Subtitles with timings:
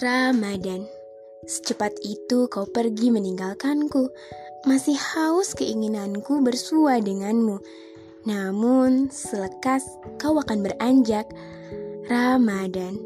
[0.00, 0.88] Ramadan,
[1.44, 4.08] secepat itu kau pergi meninggalkanku.
[4.64, 7.60] Masih haus keinginanku bersua denganmu.
[8.24, 9.84] Namun, selekas
[10.16, 11.28] kau akan beranjak.
[12.08, 12.96] Ramadan,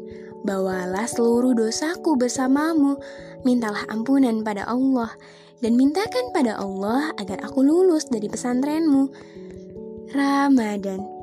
[0.47, 2.95] bawalah seluruh dosaku bersamamu.
[3.43, 5.11] Mintalah ampunan pada Allah
[5.59, 9.11] dan mintakan pada Allah agar aku lulus dari pesantrenmu.
[10.15, 11.16] Ramadan,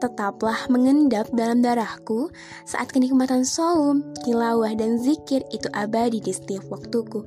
[0.00, 2.32] tetaplah mengendap dalam darahku
[2.64, 7.22] saat kenikmatan saum, tilawah, dan zikir itu abadi di setiap waktuku.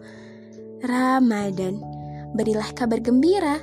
[0.84, 1.80] Ramadan,
[2.34, 3.62] berilah kabar gembira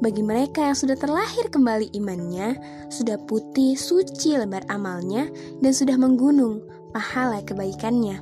[0.00, 2.56] bagi mereka yang sudah terlahir kembali imannya,
[2.88, 5.28] sudah putih suci lebar amalnya,
[5.60, 6.64] dan sudah menggunung
[6.96, 8.20] pahala kebaikannya.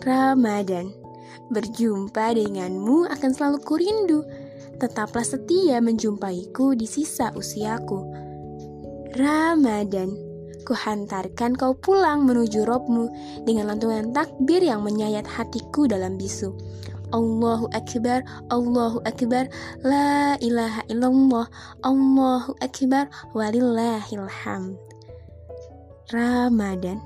[0.00, 0.92] Ramadan,
[1.52, 4.20] berjumpa denganmu akan selalu kurindu.
[4.80, 8.29] Tetaplah setia menjumpaiku di sisa usiaku.
[9.10, 10.14] Ramadan,
[10.62, 13.10] kuhantarkan kau pulang menuju robmu
[13.42, 16.54] dengan lantunan takbir yang menyayat hatiku dalam bisu.
[17.10, 18.22] Allahu Akbar,
[18.54, 19.50] Allahu Akbar,
[19.82, 21.50] La ilaha illallah,
[21.82, 24.78] Allahu Akbar, walillahil hamd.
[26.14, 27.02] Ramadan,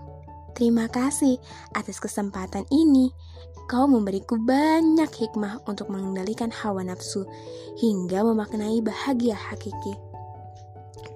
[0.53, 1.41] terima kasih
[1.73, 3.17] atas kesempatan ini.
[3.65, 7.25] Kau memberiku banyak hikmah untuk mengendalikan hawa nafsu
[7.81, 10.04] hingga memaknai bahagia hakiki.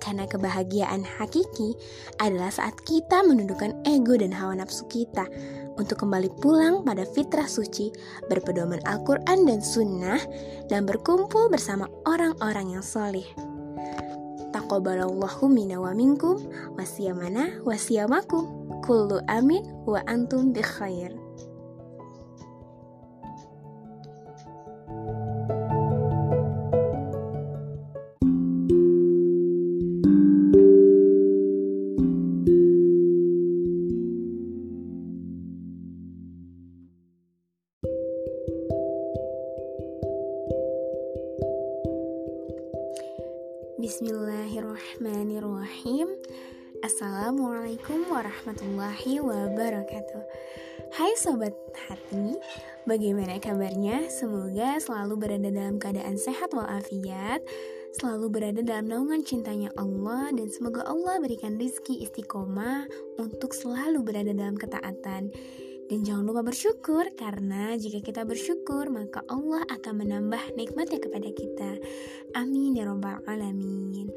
[0.09, 1.77] Karena kebahagiaan hakiki
[2.17, 5.29] adalah saat kita menundukkan ego dan hawa nafsu kita
[5.77, 7.93] untuk kembali pulang pada fitrah suci,
[8.33, 10.17] berpedoman Al-Quran dan Sunnah,
[10.73, 13.29] dan berkumpul bersama orang-orang yang soleh.
[14.49, 16.41] Taqabbalallahu minna wa minkum,
[16.73, 18.49] wasiyamana wasiyamakum,
[18.81, 21.13] kullu amin wa antum bi khair.
[51.19, 52.39] Sobat Hati
[52.87, 54.07] Bagaimana kabarnya?
[54.07, 57.43] Semoga selalu berada dalam keadaan sehat walafiat
[57.99, 62.87] Selalu berada dalam naungan cintanya Allah Dan semoga Allah berikan rizki istiqomah
[63.19, 65.35] Untuk selalu berada dalam ketaatan
[65.89, 71.81] dan jangan lupa bersyukur karena jika kita bersyukur maka Allah akan menambah nikmatnya kepada kita.
[72.37, 74.13] Amin ya robbal alamin.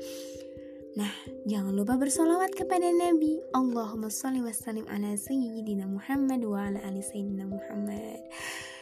[0.91, 1.11] Nah,
[1.47, 3.39] jangan lupa bersolawat kepada Nabi.
[3.55, 8.19] Allahumma sholli wa sallim ala sayyidina Muhammad wa ala ali sayyidina Muhammad.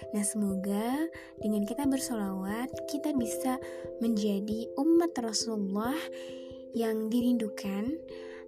[0.09, 1.05] Nah, semoga
[1.37, 3.61] dengan kita bersolawat kita bisa
[4.01, 5.97] menjadi umat Rasulullah
[6.73, 7.93] yang dirindukan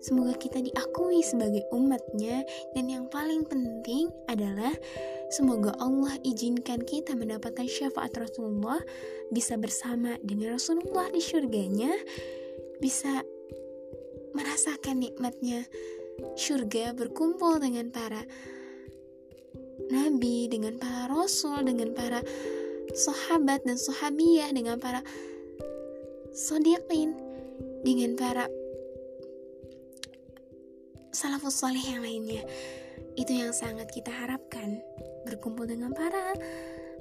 [0.02, 2.42] Semoga kita diakui sebagai umatnya
[2.74, 4.74] dan yang paling penting adalah
[5.30, 8.82] semoga Allah izinkan kita mendapatkan syafaat Rasulullah
[9.30, 11.94] bisa bersama dengan Rasulullah di surganya
[12.82, 13.22] bisa
[14.62, 15.66] merasakan nikmatnya.
[16.38, 18.22] Surga berkumpul dengan para
[19.90, 22.22] nabi, dengan para rasul, dengan para
[22.94, 25.02] sahabat dan sahabiah, dengan para
[26.30, 27.18] sodiqin,
[27.82, 28.46] dengan para
[31.10, 32.46] salafus soleh yang lainnya.
[33.18, 34.78] Itu yang sangat kita harapkan.
[35.26, 36.38] Berkumpul dengan para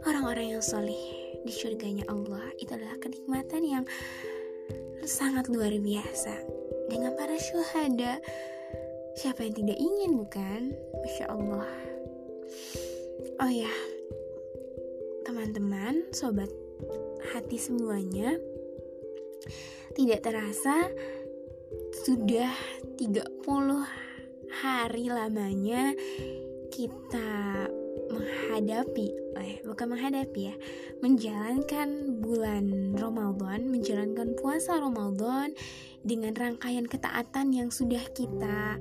[0.08, 2.56] orang-orang yang soleh di surganya Allah.
[2.56, 3.84] Itu adalah kenikmatan yang
[5.04, 8.18] sangat luar biasa dengan para syuhada.
[9.14, 10.74] Siapa yang tidak ingin bukan?
[11.00, 11.70] Masya Allah.
[13.40, 13.70] Oh ya
[15.24, 16.50] teman-teman sobat
[17.30, 18.34] hati semuanya
[19.94, 20.90] tidak terasa
[22.02, 22.50] sudah
[22.98, 23.40] 30
[24.50, 25.94] hari lamanya
[26.74, 27.70] kita
[28.10, 29.08] menghadapi
[29.40, 30.54] eh bukan menghadapi ya
[31.00, 35.54] menjalankan bulan Ramadan menjalankan puasa Ramadan
[36.04, 38.76] dengan rangkaian ketaatan yang sudah kita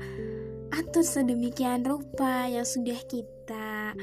[0.73, 3.94] atur sedemikian rupa yang sudah kita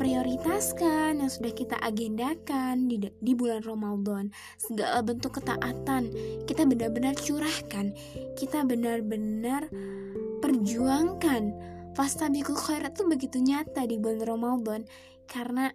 [0.00, 4.32] prioritaskan yang sudah kita agendakan di, di bulan Ramadan.
[4.56, 6.08] Segala bentuk ketaatan
[6.48, 7.92] kita benar-benar curahkan
[8.40, 9.68] kita benar-benar
[10.40, 11.52] perjuangkan
[11.94, 14.80] fastabiqul khairat itu begitu nyata di bulan Ramadan
[15.30, 15.70] karena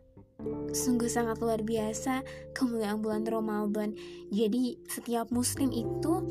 [0.75, 2.21] sungguh sangat luar biasa
[2.51, 3.95] kemuliaan bulan Ramadan.
[4.29, 6.27] Jadi setiap muslim itu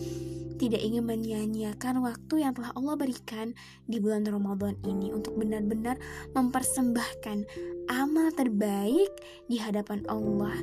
[0.54, 3.56] tidak ingin menyia-nyiakan waktu yang telah Allah berikan
[3.90, 5.98] di bulan Ramadan ini untuk benar-benar
[6.36, 7.48] mempersembahkan
[7.90, 9.10] amal terbaik
[9.50, 10.54] di hadapan Allah.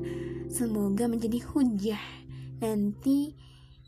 [0.48, 2.02] Semoga menjadi hujah
[2.64, 3.36] nanti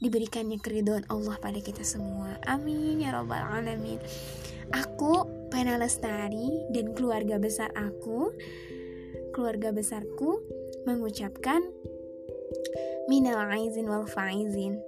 [0.04, 2.36] diberikannya keridhaan Allah pada kita semua.
[2.44, 4.02] Amin ya robbal alamin.
[4.72, 8.32] Aku pada Vena Lestari dan keluarga besar aku,
[9.36, 10.40] keluarga besarku
[10.88, 11.62] mengucapkan
[13.12, 14.80] minal aizin wal faizin.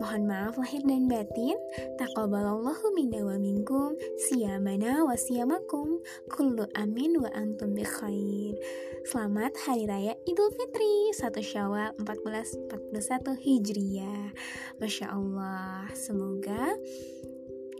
[0.00, 1.60] Mohon maaf lahir dan batin.
[2.00, 6.00] Taqabbalallahu minna wa minkum siyamana wa siyamakum.
[6.32, 8.56] Kullu amin wa antum bi khair.
[9.04, 14.32] Selamat Hari Raya Idul Fitri 1 Syawal 1441 Hijriah.
[14.80, 16.72] Masya Allah, semoga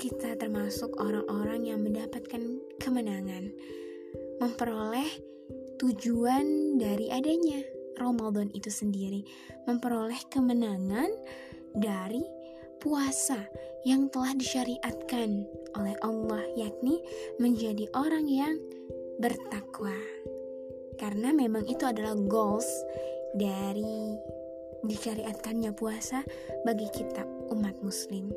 [0.01, 2.41] kita termasuk orang-orang yang mendapatkan
[2.81, 3.53] kemenangan,
[4.41, 5.13] memperoleh
[5.77, 7.61] tujuan dari adanya
[8.01, 9.21] Ramadan itu sendiri,
[9.69, 11.13] memperoleh kemenangan
[11.77, 12.25] dari
[12.81, 13.45] puasa
[13.85, 15.45] yang telah disyariatkan
[15.77, 17.05] oleh Allah, yakni
[17.37, 18.57] menjadi orang yang
[19.21, 19.93] bertakwa.
[20.97, 22.69] Karena memang itu adalah goals
[23.37, 24.17] dari
[24.81, 26.25] disyariatkannya puasa
[26.65, 28.33] bagi kita umat muslim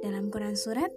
[0.00, 0.90] dalam Quran Surat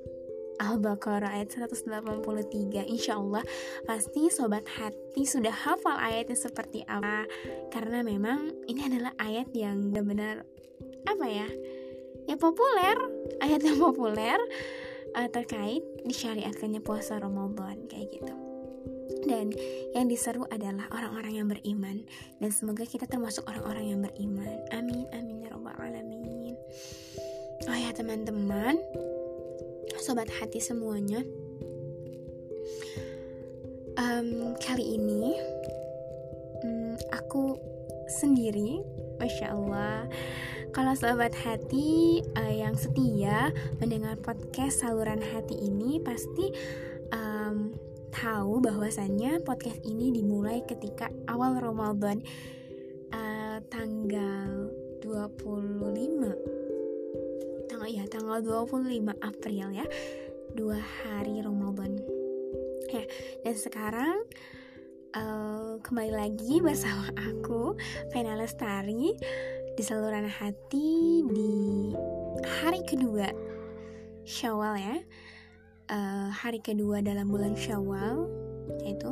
[0.62, 3.42] Al-Baqarah ayat 183 Insya Allah
[3.84, 7.26] pasti sobat hati sudah hafal ayatnya seperti apa.
[7.74, 10.46] Karena memang ini adalah ayat yang benar-benar
[11.04, 11.48] apa ya
[12.24, 12.96] Ya populer
[13.44, 14.40] Ayat yang populer
[15.18, 18.36] uh, terkait disyariatkannya puasa Ramadan kayak gitu.
[19.24, 19.52] Dan
[19.96, 22.04] yang diseru adalah orang-orang yang beriman.
[22.40, 24.64] Dan semoga kita termasuk orang-orang yang beriman.
[24.72, 26.56] Amin amin ya robbal alamin
[27.64, 28.76] Oh ya teman-teman,
[29.96, 31.24] sobat hati semuanya,
[33.96, 35.40] um, kali ini
[36.60, 37.56] um, aku
[38.20, 38.84] sendiri,
[39.16, 40.12] masya Allah.
[40.76, 46.52] Kalau sobat hati uh, yang setia mendengar podcast saluran hati ini pasti
[47.16, 47.72] um,
[48.12, 52.20] tahu bahwasannya podcast ini dimulai ketika awal Ramadan
[53.16, 54.68] uh, tanggal
[55.00, 56.63] 25
[57.84, 58.40] tanggal ya tanggal
[58.72, 59.84] 25 April ya.
[60.56, 62.00] Dua hari Ramadan.
[62.88, 63.04] Ya
[63.44, 64.24] dan sekarang
[65.12, 67.76] uh, kembali lagi bersama aku
[68.16, 69.12] Vena Lestari
[69.76, 71.52] di saluran hati di
[72.64, 73.28] hari kedua
[74.24, 74.96] Syawal ya.
[75.92, 78.32] Uh, hari kedua dalam bulan Syawal
[78.88, 79.12] yaitu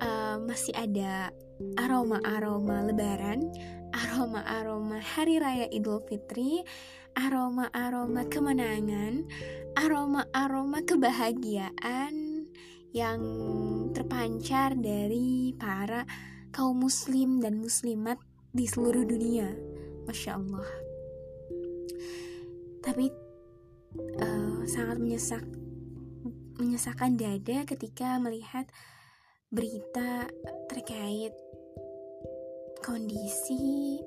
[0.00, 1.36] uh, masih ada
[1.76, 3.44] aroma-aroma lebaran
[3.92, 6.64] aroma-aroma hari raya Idul Fitri
[7.14, 9.26] aroma-aroma kemenangan,
[9.78, 12.46] aroma-aroma kebahagiaan
[12.94, 13.20] yang
[13.94, 16.06] terpancar dari para
[16.54, 18.18] kaum muslim dan muslimat
[18.54, 19.50] di seluruh dunia.
[20.06, 20.68] Masya Allah.
[22.84, 23.08] Tapi
[24.20, 25.42] uh, sangat menyesak
[26.54, 28.70] menyesakan dada ketika melihat
[29.50, 30.30] berita
[30.70, 31.34] terkait
[32.84, 33.98] kondisi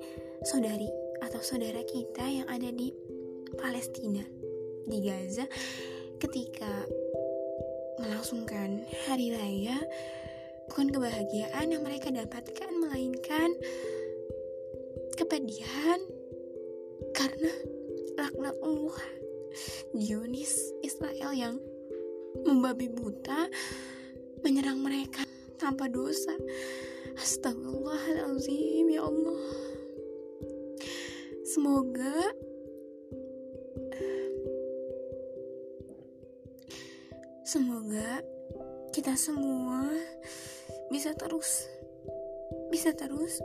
[0.46, 2.94] saudari atau saudara kita yang ada di
[3.58, 4.22] Palestina,
[4.86, 5.44] di Gaza,
[6.22, 6.86] ketika
[7.98, 9.78] melangsungkan hari raya,
[10.70, 13.50] bukan kebahagiaan yang mereka dapatkan, melainkan
[15.18, 15.98] kepedihan
[17.10, 17.50] karena
[18.14, 18.98] laknat Allah
[19.94, 20.54] Zionis
[20.86, 21.58] Israel yang
[22.46, 23.50] membabi buta
[24.46, 25.26] menyerang mereka
[25.58, 26.34] tanpa dosa.
[27.18, 29.67] Astagfirullahaladzim ya Allah.
[31.48, 32.12] Semoga
[37.40, 38.20] Semoga
[38.92, 39.88] kita semua
[40.92, 41.64] bisa terus
[42.68, 43.40] bisa terus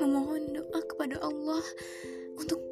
[0.00, 1.60] memohon doa kepada Allah
[2.40, 2.64] untuk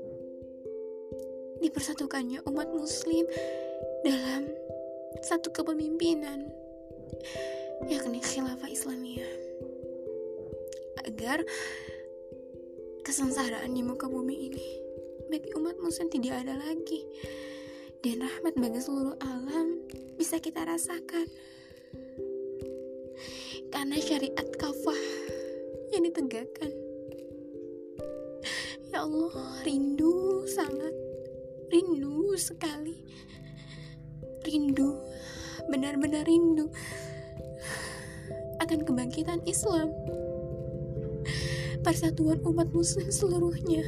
[1.60, 3.28] dipersatukannya umat muslim
[4.08, 4.48] dalam
[5.20, 6.48] satu kepemimpinan
[7.92, 9.32] yakni khilafah Islamiyah.
[11.04, 11.44] Agar
[13.02, 14.66] kesengsaraan di muka bumi ini.
[15.28, 17.02] Bagi umat muslim tidak ada lagi.
[18.02, 19.82] Dan rahmat bagi seluruh alam
[20.18, 21.26] bisa kita rasakan.
[23.70, 25.02] Karena syariat kafah
[25.94, 26.72] yang ditegakkan.
[28.94, 29.34] Ya Allah
[29.66, 30.94] rindu sangat.
[31.70, 33.02] Rindu sekali.
[34.42, 34.98] Rindu
[35.70, 36.66] benar-benar rindu
[38.58, 39.90] akan kebangkitan Islam
[41.82, 43.82] persatuan umat muslim seluruhnya.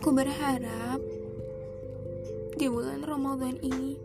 [0.00, 0.98] Aku berharap
[2.56, 4.00] di bulan Ramadan ini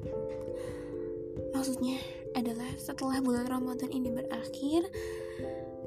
[1.55, 1.95] maksudnya
[2.35, 4.91] adalah setelah bulan Ramadan ini berakhir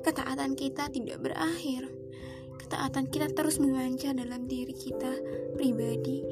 [0.00, 1.92] ketaatan kita tidak berakhir
[2.56, 5.12] ketaatan kita terus memancar dalam diri kita
[5.60, 6.24] pribadi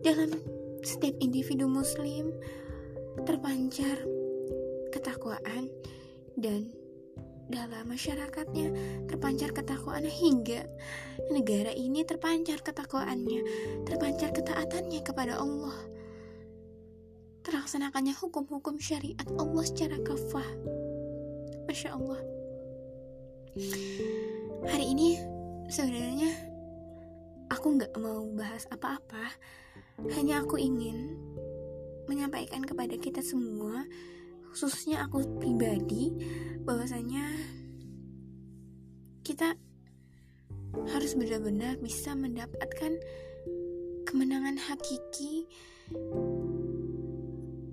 [0.00, 0.55] dalam
[0.86, 2.30] setiap individu muslim
[3.26, 3.98] terpancar
[4.94, 5.66] ketakwaan
[6.38, 6.70] dan
[7.50, 8.70] dalam masyarakatnya
[9.10, 10.66] terpancar ketakwaannya hingga
[11.30, 13.42] negara ini terpancar ketakwaannya,
[13.86, 15.74] terpancar ketaatannya kepada Allah.
[17.46, 20.48] Terlaksanakannya hukum-hukum syariat Allah secara kafah.
[21.70, 22.20] Masya Allah.
[24.66, 25.18] Hari ini
[25.70, 26.30] sebenarnya
[27.46, 29.30] aku nggak mau bahas apa-apa,
[30.12, 31.16] hanya aku ingin
[32.06, 33.84] menyampaikan kepada kita semua
[34.52, 36.12] khususnya aku pribadi
[36.64, 37.28] bahwasanya
[39.26, 39.56] kita
[40.92, 43.00] harus benar-benar bisa mendapatkan
[44.06, 45.48] kemenangan hakiki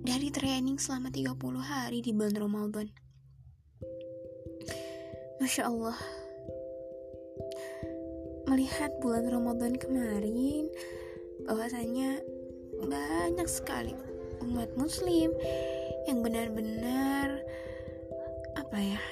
[0.04, 2.86] dari training selama 30 hari di bulan Ramadan.
[5.40, 5.98] Masya Allah
[8.44, 10.68] Melihat bulan Ramadan kemarin
[11.44, 12.20] bahwasanya
[12.84, 13.94] banyak sekali
[14.44, 15.32] umat muslim
[16.10, 17.40] yang benar-benar
[18.58, 19.02] apa ya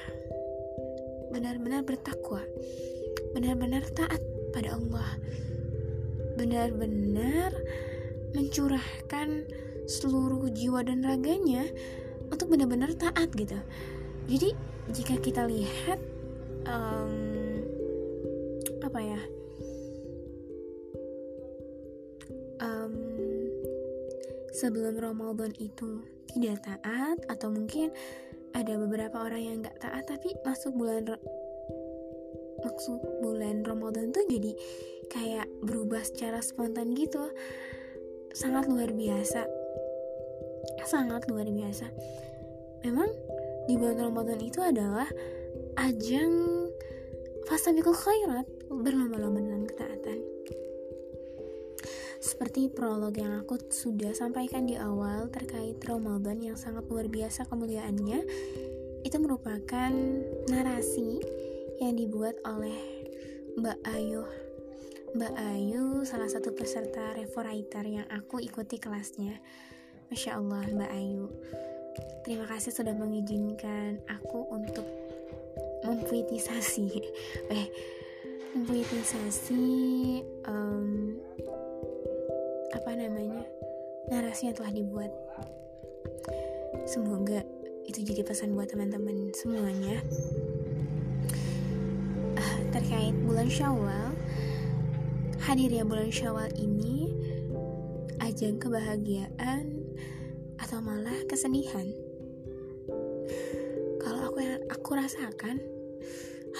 [1.33, 2.45] benar-benar bertakwa
[3.33, 4.21] benar-benar taat
[4.53, 5.17] pada Allah
[6.37, 7.53] benar-benar
[8.33, 9.45] mencurahkan
[9.87, 11.69] seluruh jiwa dan raganya
[12.33, 13.59] untuk benar-benar taat gitu.
[14.31, 14.57] Jadi
[14.91, 16.01] jika kita lihat
[16.65, 17.61] um,
[18.81, 19.21] apa ya
[24.52, 27.92] sebelum Ramadan itu tidak taat atau mungkin
[28.52, 31.09] ada beberapa orang yang nggak taat tapi masuk bulan
[32.62, 34.52] maksud bulan Ramadan tuh jadi
[35.12, 37.28] kayak berubah secara spontan gitu.
[38.32, 39.44] Sangat luar biasa.
[40.88, 41.90] Sangat luar biasa.
[42.87, 43.12] Memang
[43.68, 45.06] di bulan Ramadan itu adalah
[45.76, 46.32] ajang
[47.44, 48.49] fasabiqul khairat.
[48.73, 49.68] Berlomba-lomba ketaatan
[52.43, 58.19] seperti prolog yang aku sudah sampaikan di awal terkait Ramadan yang sangat luar biasa kemuliaannya,
[59.07, 59.95] itu merupakan
[60.51, 61.23] narasi
[61.79, 62.75] yang dibuat oleh
[63.55, 64.27] Mbak Ayu.
[65.15, 69.39] Mbak Ayu salah satu peserta Revo Writer yang aku ikuti kelasnya.
[70.11, 71.31] Masya Allah Mbak Ayu.
[72.27, 74.91] Terima kasih sudah mengizinkan aku untuk
[75.87, 76.91] mempuitisasi
[77.55, 77.71] eh
[78.59, 79.63] mempuitisasi
[80.51, 81.23] um,
[82.73, 83.45] apa namanya
[84.09, 85.12] narasi yang telah dibuat.
[86.88, 87.45] Semoga
[87.87, 90.00] itu jadi pesan buat teman-teman semuanya.
[92.35, 94.17] Uh, terkait bulan Syawal
[95.43, 97.12] hadirnya bulan Syawal ini
[98.25, 99.85] ajang kebahagiaan
[100.59, 101.87] atau malah kesedihan?
[104.00, 105.61] Kalau aku yang aku rasakan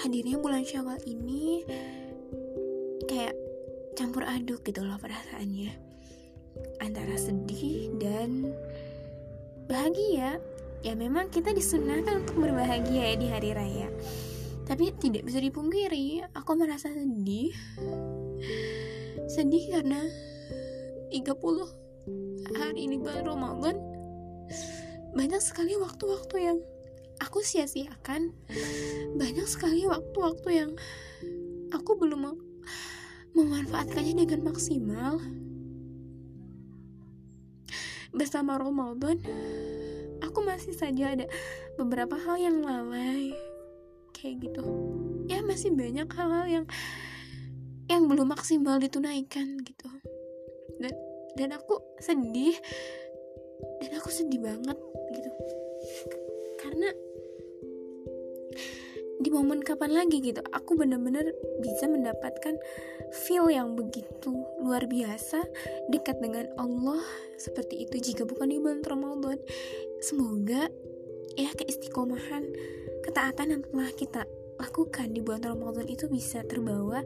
[0.05, 1.65] hadirnya bulan Syawal ini
[3.09, 3.35] kayak
[3.93, 5.92] campur aduk gitu loh perasaannya
[6.81, 8.53] antara sedih dan
[9.67, 10.39] bahagia.
[10.83, 13.87] Ya memang kita disunahkan untuk berbahagia ya di hari raya.
[14.63, 17.55] Tapi tidak bisa dipungkiri aku merasa sedih.
[19.31, 20.03] Sedih karena
[21.11, 21.23] 30
[22.57, 23.75] hari ini bulan Ramadan.
[25.13, 26.57] Banyak sekali waktu-waktu yang
[27.23, 28.35] aku sia-siakan.
[29.21, 30.71] Banyak sekali waktu-waktu yang
[31.71, 32.33] aku belum
[33.33, 35.17] memanfaatkannya dengan maksimal
[38.13, 39.17] bersama Ramadan
[40.23, 41.25] aku masih saja ada
[41.75, 43.35] beberapa hal yang lalai
[44.15, 44.63] kayak gitu.
[45.27, 46.65] Ya masih banyak hal-hal yang
[47.91, 49.89] yang belum maksimal ditunaikan gitu.
[50.79, 50.93] Dan
[51.35, 52.55] dan aku sedih
[53.83, 54.79] dan aku sedih banget
[55.11, 55.29] gitu.
[56.63, 56.89] Karena
[59.23, 60.43] di momen kapan lagi gitu.
[60.51, 61.31] Aku bener-bener
[61.63, 62.59] bisa mendapatkan
[63.23, 65.47] feel yang begitu luar biasa
[65.87, 66.99] dekat dengan Allah
[67.39, 69.39] seperti itu jika bukan di bulan Ramadan.
[70.03, 70.67] Semoga
[71.39, 72.43] ya keistiqomahan
[73.07, 74.21] ketaatan yang telah kita
[74.59, 77.01] lakukan di bulan Ramadan itu bisa terbawa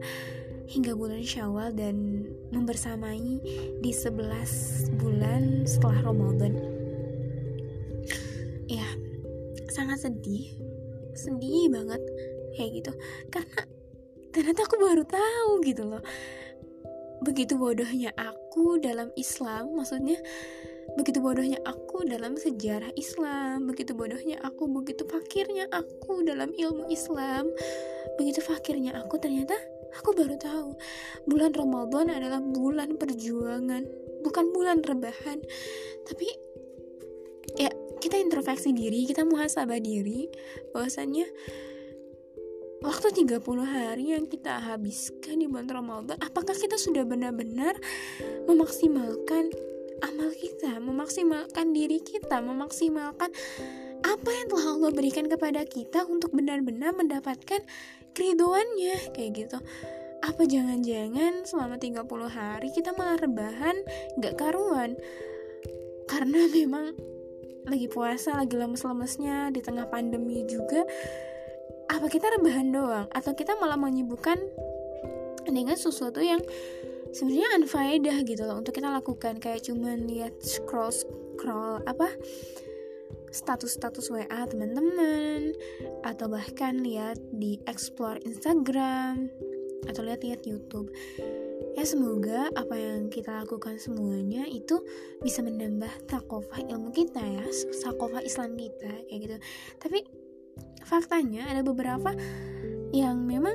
[0.68, 3.40] hingga bulan Syawal dan membersamai
[3.80, 6.52] di 11 bulan setelah Ramadan.
[8.68, 8.84] Ya
[9.72, 10.52] sangat sedih
[11.18, 12.02] sedih banget
[12.54, 12.92] kayak gitu.
[13.34, 13.60] Karena
[14.30, 16.04] ternyata aku baru tahu gitu loh
[17.18, 20.14] begitu bodohnya aku dalam Islam maksudnya
[20.94, 27.50] begitu bodohnya aku dalam sejarah Islam begitu bodohnya aku begitu fakirnya aku dalam ilmu Islam
[28.22, 29.58] begitu fakirnya aku ternyata
[29.98, 30.78] aku baru tahu
[31.26, 33.82] bulan Ramadan adalah bulan perjuangan
[34.22, 35.38] bukan bulan rebahan.
[36.06, 36.28] Tapi
[37.58, 40.30] ya kita introspeksi diri, kita muhasabah diri
[40.72, 41.26] bahwasannya
[42.82, 47.74] waktu 30 hari yang kita habiskan di bulan Ramadan, apakah kita sudah benar-benar
[48.46, 49.50] memaksimalkan
[50.06, 53.34] amal kita, memaksimalkan diri kita, memaksimalkan
[54.06, 57.66] apa yang telah Allah berikan kepada kita untuk benar-benar mendapatkan
[58.14, 59.58] keridoannya kayak gitu.
[60.22, 63.76] Apa jangan-jangan selama 30 hari kita malah rebahan
[64.22, 64.94] gak karuan?
[66.06, 66.94] Karena memang
[67.68, 70.82] lagi puasa lagi lemes-lemesnya di tengah pandemi juga
[71.88, 73.06] apa kita rebahan doang?
[73.12, 74.36] Atau kita malah menyibukkan
[75.48, 76.40] dengan sesuatu yang
[77.16, 79.40] sebenarnya unfaedah gitu loh untuk kita lakukan.
[79.40, 82.12] Kayak cuman lihat scroll scroll apa
[83.28, 85.52] status-status WA teman-teman
[86.04, 89.28] atau bahkan lihat di explore Instagram
[89.86, 90.90] atau lihat-lihat YouTube.
[91.78, 94.82] Ya semoga apa yang kita lakukan semuanya itu
[95.22, 97.46] bisa menambah takofah ilmu kita ya
[97.86, 99.36] takofah Islam kita kayak gitu.
[99.78, 99.98] Tapi
[100.82, 102.10] faktanya ada beberapa
[102.90, 103.54] yang memang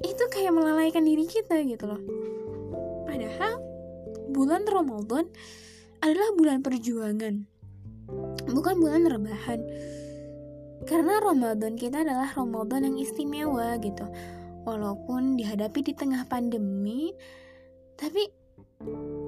[0.00, 2.00] itu kayak melalaikan diri kita gitu loh.
[3.04, 3.60] Padahal
[4.32, 5.28] bulan Ramadan
[6.00, 7.44] adalah bulan perjuangan
[8.48, 9.60] bukan bulan rebahan.
[10.88, 14.08] Karena Ramadan kita adalah Ramadan yang istimewa gitu
[14.64, 17.12] walaupun dihadapi di tengah pandemi
[18.00, 18.24] tapi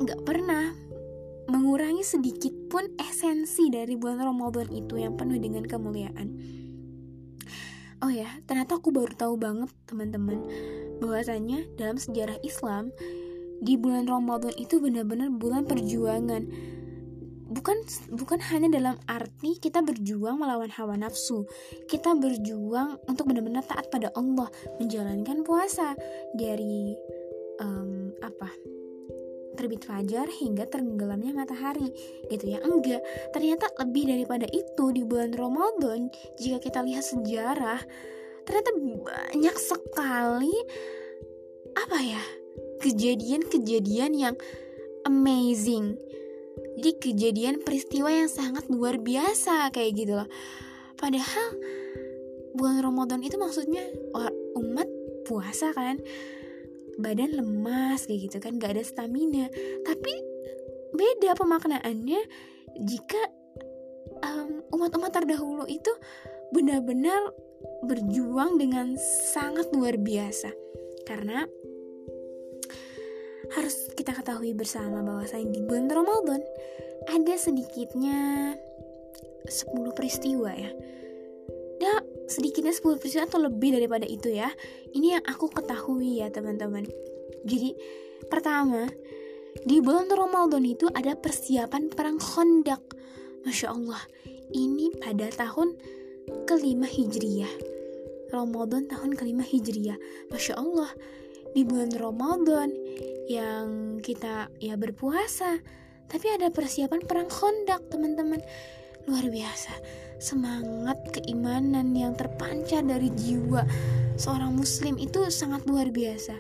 [0.03, 0.73] nggak pernah
[1.51, 6.29] mengurangi sedikit pun esensi dari bulan Ramadan itu yang penuh dengan kemuliaan.
[8.03, 10.43] Oh ya ternyata aku baru tahu banget teman-teman
[10.99, 12.91] bahwasanya dalam sejarah Islam
[13.63, 16.51] di bulan Ramadan itu benar-benar bulan perjuangan
[17.53, 21.45] bukan bukan hanya dalam arti kita berjuang melawan hawa nafsu.
[21.87, 24.49] Kita berjuang untuk benar-benar taat pada Allah
[24.81, 25.95] menjalankan puasa
[26.33, 26.97] dari
[27.61, 28.49] um, apa
[29.53, 31.93] terbit fajar hingga tenggelamnya matahari
[32.33, 32.59] gitu ya.
[32.65, 33.05] Enggak
[33.37, 36.09] ternyata lebih daripada itu di bulan Ramadan
[36.41, 37.81] jika kita lihat sejarah
[38.43, 40.57] ternyata banyak sekali
[41.79, 42.23] apa ya
[42.83, 44.35] kejadian-kejadian yang
[45.07, 45.95] amazing
[46.79, 50.29] jadi kejadian peristiwa yang sangat luar biasa kayak gitu loh.
[50.97, 51.59] Padahal
[52.57, 53.83] bulan Ramadan itu maksudnya
[54.57, 54.89] umat
[55.29, 56.01] puasa kan?
[57.01, 58.57] Badan lemas kayak gitu kan?
[58.57, 59.49] Gak ada stamina.
[59.85, 60.15] Tapi
[60.93, 62.21] beda pemaknaannya
[62.85, 63.23] jika
[64.23, 65.93] umat umat-umat terdahulu itu
[66.53, 67.33] benar-benar
[67.85, 68.97] berjuang dengan
[69.33, 70.53] sangat luar biasa.
[71.05, 71.45] Karena
[73.53, 76.41] harus kita ketahui bersama bahwa di bulan Ramadan
[77.09, 78.55] ada sedikitnya
[79.47, 80.71] 10 peristiwa ya.
[81.83, 81.95] Ya,
[82.31, 84.49] sedikitnya 10 peristiwa atau lebih daripada itu ya.
[84.95, 86.87] Ini yang aku ketahui ya, teman-teman.
[87.43, 87.75] Jadi,
[88.31, 88.87] pertama,
[89.67, 92.83] di bulan Ramadan itu ada persiapan perang Khandaq.
[93.43, 94.03] Masya Allah,
[94.55, 95.75] ini pada tahun
[96.47, 97.51] kelima Hijriyah.
[98.31, 99.99] Ramadan tahun kelima Hijriyah.
[100.31, 100.95] Masya Allah,
[101.53, 102.73] di bulan Ramadan
[103.29, 105.61] yang kita ya berpuasa.
[106.09, 108.41] Tapi ada persiapan perang kondak teman-teman.
[109.09, 109.73] Luar biasa.
[110.21, 113.65] Semangat keimanan yang terpancar dari jiwa
[114.21, 116.37] seorang muslim itu sangat luar biasa.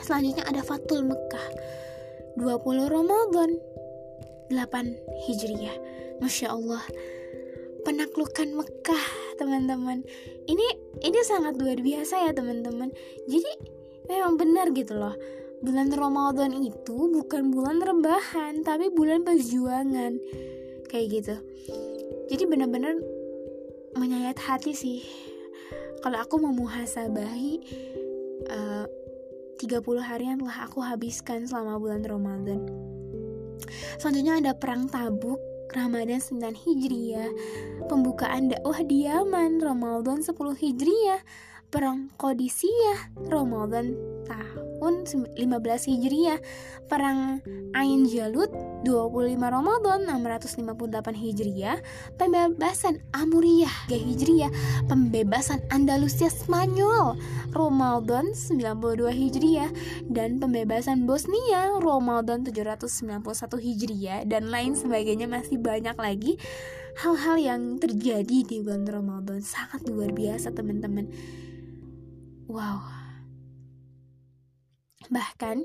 [0.00, 1.48] Selanjutnya ada Fatul Mekah.
[2.34, 3.50] 20 Ramadan
[4.50, 4.58] 8
[5.28, 5.76] Hijriyah
[6.18, 6.82] Masya Allah.
[7.84, 9.04] Penaklukan Mekah
[9.36, 10.02] teman-teman.
[10.48, 10.66] Ini
[11.04, 12.90] ini sangat luar biasa ya teman-teman.
[13.28, 13.73] Jadi
[14.08, 15.14] memang benar gitu loh.
[15.64, 20.20] Bulan Ramadan itu bukan bulan rebahan tapi bulan perjuangan.
[20.92, 21.36] Kayak gitu.
[22.28, 23.00] Jadi benar-benar
[23.96, 25.00] menyayat hati sih.
[26.04, 27.52] Kalau aku memuhasabahi
[28.52, 28.86] uh,
[29.56, 32.60] 30 hari yang telah aku habiskan selama bulan Ramadan.
[33.96, 35.40] Selanjutnya ada perang tabuk
[35.72, 37.32] Ramadan 9 Hijriah.
[37.88, 41.22] Pembukaan dakwah di Yaman Ramadan 10 Hijriah
[41.72, 45.38] Perang Kodisiyah Ramadan tahun 15
[45.88, 46.40] Hijriah.
[46.88, 47.40] Perang
[47.72, 48.52] Ain Jalut
[48.84, 51.78] 25 Ramadan 658 Hijriah.
[52.20, 54.50] Pembebasan Amuriyah 3 Hijriah.
[54.88, 57.16] Pembebasan Andalusia Spanyol
[57.56, 59.70] Ramadan 92 Hijriah.
[60.04, 63.24] Dan pembebasan Bosnia Ramadan 791
[63.60, 64.20] Hijriah.
[64.28, 66.36] Dan lain sebagainya masih banyak lagi
[66.94, 69.42] hal-hal yang terjadi di bulan Ramadan.
[69.42, 71.10] Sangat luar biasa teman-teman
[72.44, 72.84] Wow.
[75.08, 75.64] Bahkan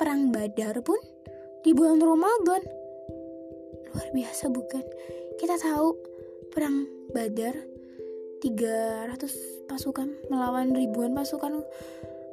[0.00, 0.96] perang Badar pun
[1.60, 2.64] di bulan Ramadan.
[3.92, 4.84] Luar biasa bukan?
[5.36, 5.92] Kita tahu
[6.48, 7.52] perang Badar
[8.40, 11.60] 300 pasukan melawan ribuan pasukan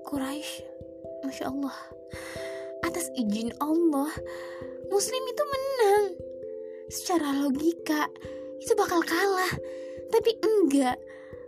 [0.08, 0.64] Quraisy.
[1.28, 1.76] Masya Allah.
[2.86, 4.14] Atas izin Allah,
[4.88, 6.06] Muslim itu menang.
[6.88, 8.08] Secara logika
[8.62, 9.52] itu bakal kalah,
[10.14, 10.96] tapi enggak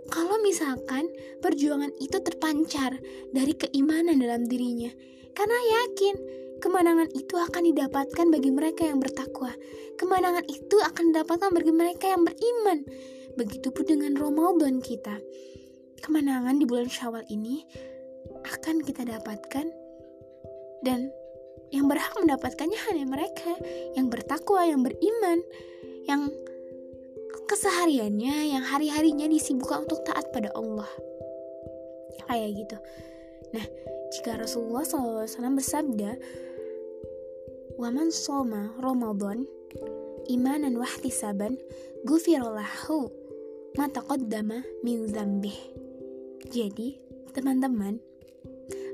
[0.07, 1.11] kalau misalkan
[1.43, 2.95] perjuangan itu terpancar
[3.35, 4.91] dari keimanan dalam dirinya.
[5.35, 6.15] Karena yakin
[6.63, 9.53] kemenangan itu akan didapatkan bagi mereka yang bertakwa.
[9.99, 12.87] Kemenangan itu akan didapatkan bagi mereka yang beriman.
[13.37, 15.21] Begitupun dengan Ramadan kita.
[16.01, 17.65] Kemenangan di bulan Syawal ini
[18.47, 19.65] akan kita dapatkan
[20.85, 21.09] dan
[21.73, 23.51] yang berhak mendapatkannya hanya mereka
[23.97, 25.43] yang bertakwa, yang beriman,
[26.07, 26.31] yang
[27.47, 30.88] kesehariannya, yang hari-harinya disibukkan untuk taat pada Allah.
[32.27, 32.77] Kayak gitu.
[33.55, 33.65] Nah,
[34.12, 36.12] jika Rasulullah SAW bersabda,
[37.77, 39.45] Waman soma Ramadan
[40.27, 41.55] imanan wahtisaban
[42.03, 43.07] gufirallahu
[43.77, 45.55] mataqaddama min zambih.
[46.49, 46.97] Jadi,
[47.38, 48.01] teman-teman,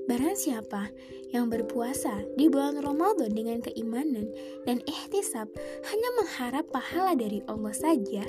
[0.04, 0.92] Barang siapa
[1.34, 4.30] yang berpuasa di bulan Ramadan dengan keimanan
[4.70, 5.50] dan ihtisab
[5.90, 8.24] hanya mengharap pahala dari Allah saja,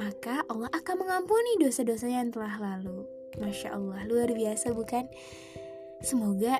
[0.00, 3.04] maka Allah akan mengampuni dosa-dosanya yang telah lalu.
[3.38, 5.04] Masya Allah, luar biasa bukan?
[6.00, 6.58] Semoga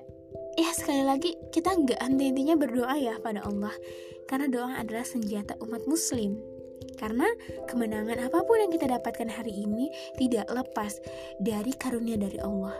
[0.60, 3.72] ya sekali lagi kita nggak henti-hentinya berdoa ya pada Allah
[4.28, 6.36] karena doa adalah senjata umat muslim
[7.00, 7.26] karena
[7.64, 9.88] kemenangan apa pun yang kita dapatkan hari ini
[10.20, 11.00] tidak lepas
[11.40, 12.76] dari karunia dari Allah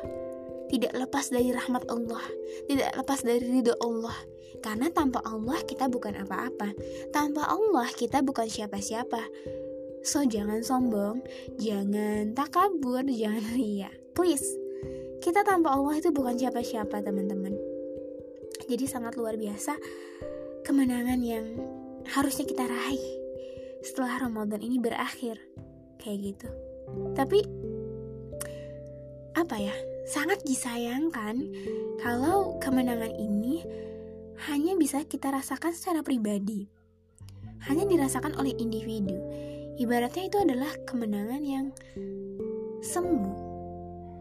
[0.71, 2.23] tidak lepas dari rahmat Allah,
[2.71, 4.15] tidak lepas dari ridho Allah.
[4.61, 6.77] Karena tanpa Allah kita bukan apa-apa.
[7.11, 9.19] Tanpa Allah kita bukan siapa-siapa.
[10.07, 11.27] So jangan sombong,
[11.59, 13.91] jangan takabur, jangan ria.
[14.15, 14.45] Please.
[15.21, 17.53] Kita tanpa Allah itu bukan siapa-siapa, teman-teman.
[18.65, 19.77] Jadi sangat luar biasa
[20.65, 21.45] kemenangan yang
[22.09, 23.05] harusnya kita raih
[23.85, 25.37] setelah Ramadan ini berakhir.
[26.01, 26.49] Kayak gitu.
[27.13, 27.45] Tapi
[29.37, 29.77] apa ya?
[30.11, 31.47] Sangat disayangkan
[32.03, 33.63] kalau kemenangan ini
[34.51, 36.67] hanya bisa kita rasakan secara pribadi,
[37.71, 39.15] hanya dirasakan oleh individu.
[39.79, 41.67] Ibaratnya itu adalah kemenangan yang
[42.83, 43.31] semu.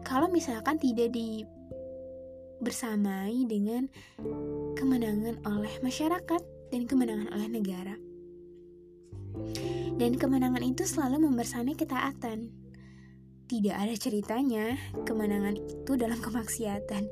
[0.06, 1.42] Kalau misalkan tidak di
[2.62, 3.90] bersamai dengan
[4.78, 7.98] kemenangan oleh masyarakat dan kemenangan oleh negara.
[9.98, 12.59] Dan kemenangan itu selalu membersamai ketaatan
[13.50, 17.10] tidak ada ceritanya kemenangan itu dalam kemaksiatan.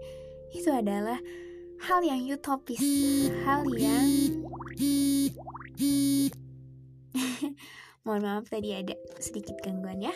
[0.55, 1.19] Itu adalah
[1.83, 2.79] hal yang utopis,
[3.43, 4.07] hal yang
[8.07, 10.15] Mohon maaf tadi ada sedikit gangguan ya.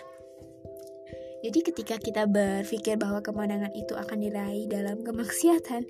[1.42, 5.82] Jadi ketika kita berpikir bahwa kemenangan itu akan diraih dalam kemaksiatan,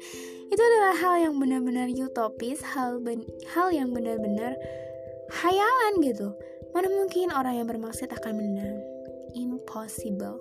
[0.49, 3.21] itu adalah hal yang benar-benar utopis, hal ben
[3.53, 4.57] hal yang benar-benar
[5.29, 6.33] hayalan gitu.
[6.73, 8.92] Mana mungkin orang yang bermaksud akan menang?
[9.35, 10.41] Impossible.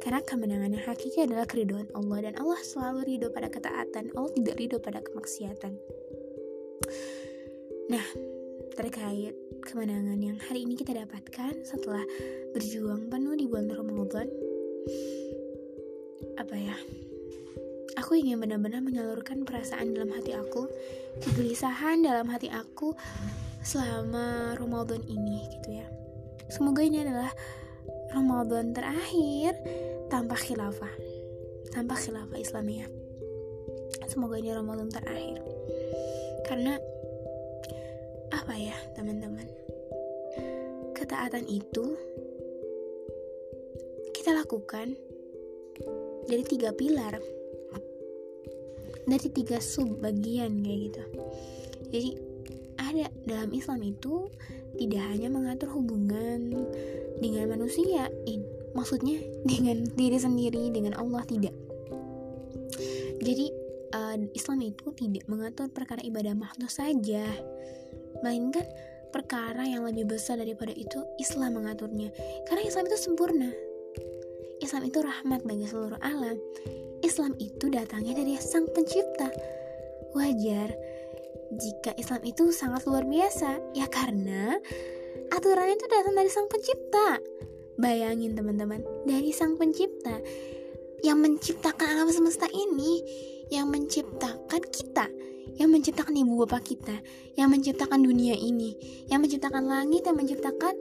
[0.00, 4.12] Karena kemenangan yang hakiki adalah keriduan Allah dan Allah selalu ridho pada ketaatan.
[4.16, 5.76] Allah tidak ridho pada kemaksiatan.
[7.92, 8.06] Nah,
[8.76, 12.04] terkait kemenangan yang hari ini kita dapatkan setelah
[12.56, 14.28] berjuang penuh di bulan Ramadan,
[16.40, 16.76] apa ya?
[17.98, 20.70] Aku ingin benar-benar menyalurkan perasaan dalam hati aku,
[21.20, 22.94] kegelisahan dalam hati aku
[23.66, 25.86] selama Ramadan ini gitu ya.
[26.48, 27.34] Semoga ini adalah
[28.12, 29.54] Ramadan terakhir
[30.08, 30.94] tanpa khilafah.
[31.68, 32.88] Tanpa khilafah Islamiyah.
[34.08, 35.44] Semoga ini Ramadan terakhir.
[36.48, 36.80] Karena
[38.32, 39.44] apa ya teman-teman?
[40.96, 41.94] Ketaatan itu
[44.16, 44.96] kita lakukan
[46.24, 47.20] dari tiga pilar.
[49.08, 51.02] Dari tiga sub bagian kayak gitu.
[51.88, 52.10] Jadi
[52.76, 54.28] ada dalam Islam itu
[54.78, 56.54] tidak hanya mengatur hubungan
[57.18, 61.52] dengan manusia in, maksudnya dengan diri sendiri dengan Allah tidak.
[63.18, 63.46] Jadi
[63.92, 67.26] uh, Islam itu tidak mengatur perkara ibadah makhluk saja
[68.22, 68.66] melainkan
[69.10, 72.12] perkara yang lebih besar daripada itu Islam mengaturnya.
[72.46, 73.50] Karena Islam itu sempurna.
[74.58, 76.36] Islam itu rahmat bagi seluruh alam.
[77.00, 79.30] Islam itu datangnya dari sang pencipta.
[80.12, 80.72] Wajar
[81.54, 84.56] jika Islam itu sangat luar biasa ya karena
[85.32, 87.20] aturannya itu datang dari sang pencipta.
[87.78, 90.18] Bayangin teman-teman dari sang pencipta
[91.06, 93.06] yang menciptakan alam semesta ini
[93.54, 95.06] yang menciptakan kita
[95.58, 96.96] yang menciptakan ibu bapak kita
[97.34, 98.74] yang menciptakan dunia ini
[99.10, 100.74] yang menciptakan langit yang menciptakan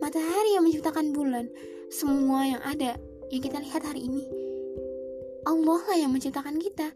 [0.00, 1.46] matahari yang menciptakan bulan
[1.92, 2.96] semua yang ada
[3.32, 4.24] yang kita lihat hari ini
[5.48, 6.90] Allah lah yang menciptakan kita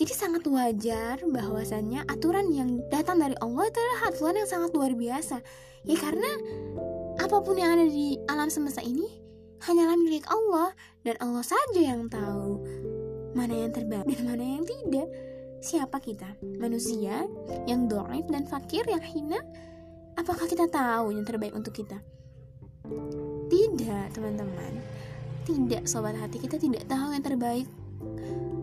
[0.00, 4.92] jadi sangat wajar bahwasannya aturan yang datang dari Allah itu adalah aturan yang sangat luar
[4.96, 5.44] biasa
[5.82, 6.30] Ya karena
[7.18, 9.18] apa pun yang ada di alam semesta ini
[9.66, 10.70] hanyalah milik Allah
[11.02, 12.62] dan Allah saja yang tahu
[13.34, 15.10] mana yang terbaik dan mana yang tidak.
[15.62, 16.38] Siapa kita?
[16.58, 17.22] Manusia
[17.70, 19.38] yang doaib dan fakir yang hina?
[20.18, 22.02] Apakah kita tahu yang terbaik untuk kita?
[23.46, 24.74] Tidak, teman-teman.
[25.42, 27.66] tidak sobat hati kita tidak tahu yang terbaik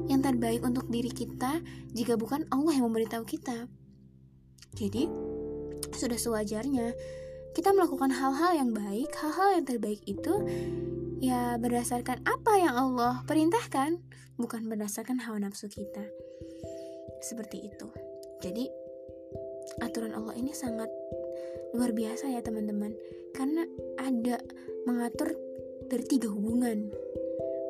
[0.09, 1.61] yang terbaik untuk diri kita
[1.93, 3.69] jika bukan Allah yang memberitahu kita.
[4.73, 5.05] Jadi
[5.93, 6.93] sudah sewajarnya
[7.53, 10.33] kita melakukan hal-hal yang baik hal-hal yang terbaik itu
[11.21, 13.99] ya berdasarkan apa yang Allah perintahkan
[14.39, 16.03] bukan berdasarkan hawa nafsu kita.
[17.21, 17.87] Seperti itu.
[18.39, 18.65] Jadi
[19.83, 20.87] aturan Allah ini sangat
[21.75, 22.95] luar biasa ya teman-teman.
[23.35, 23.67] Karena
[23.99, 24.41] ada
[24.87, 25.35] mengatur
[25.91, 26.89] dari tiga hubungan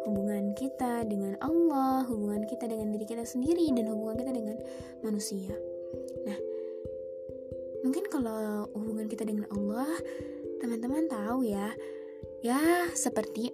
[0.10, 4.58] hubungan kita dengan Allah hubungan kita dengan diri kita sendiri dan hubungan kita dengan
[5.06, 5.54] manusia.
[6.26, 6.38] Nah
[7.86, 9.88] mungkin kalau hubungan kita dengan Allah
[10.60, 11.70] teman-teman tahu ya
[12.42, 13.54] ya seperti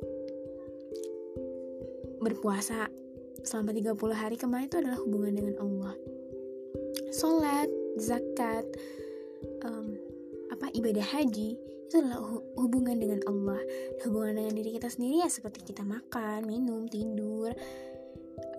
[2.23, 2.89] berpuasa
[3.45, 5.93] selama 30 hari kemarin itu adalah hubungan dengan Allah.
[7.13, 8.65] Sholat zakat
[9.61, 9.93] um,
[10.49, 12.19] apa ibadah haji itu adalah
[12.57, 13.61] hubungan dengan Allah.
[14.01, 17.53] Hubungan dengan diri kita sendiri ya seperti kita makan minum tidur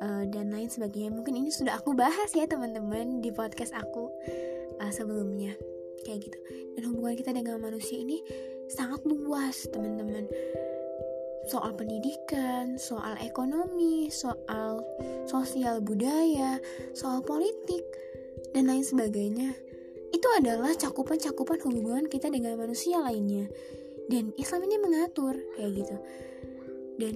[0.01, 1.11] uh, dan lain sebagainya.
[1.11, 4.07] Mungkin ini sudah aku bahas ya teman-teman di podcast aku
[4.79, 5.59] uh, sebelumnya.
[6.07, 6.39] Kayak gitu.
[6.79, 8.23] Dan hubungan kita dengan manusia ini
[8.71, 10.31] sangat luas teman-teman.
[11.47, 14.83] Soal pendidikan, soal ekonomi, soal
[15.31, 16.59] sosial budaya,
[16.91, 17.87] soal politik,
[18.51, 19.55] dan lain sebagainya
[20.15, 23.51] itu adalah cakupan-cakupan hubungan kita dengan manusia lainnya.
[24.07, 25.97] Dan Islam ini mengatur kayak gitu.
[26.97, 27.15] Dan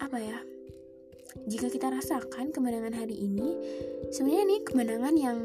[0.00, 0.38] apa ya
[1.46, 3.54] jika kita rasakan kemenangan hari ini
[4.10, 5.38] sebenarnya ini kemenangan yang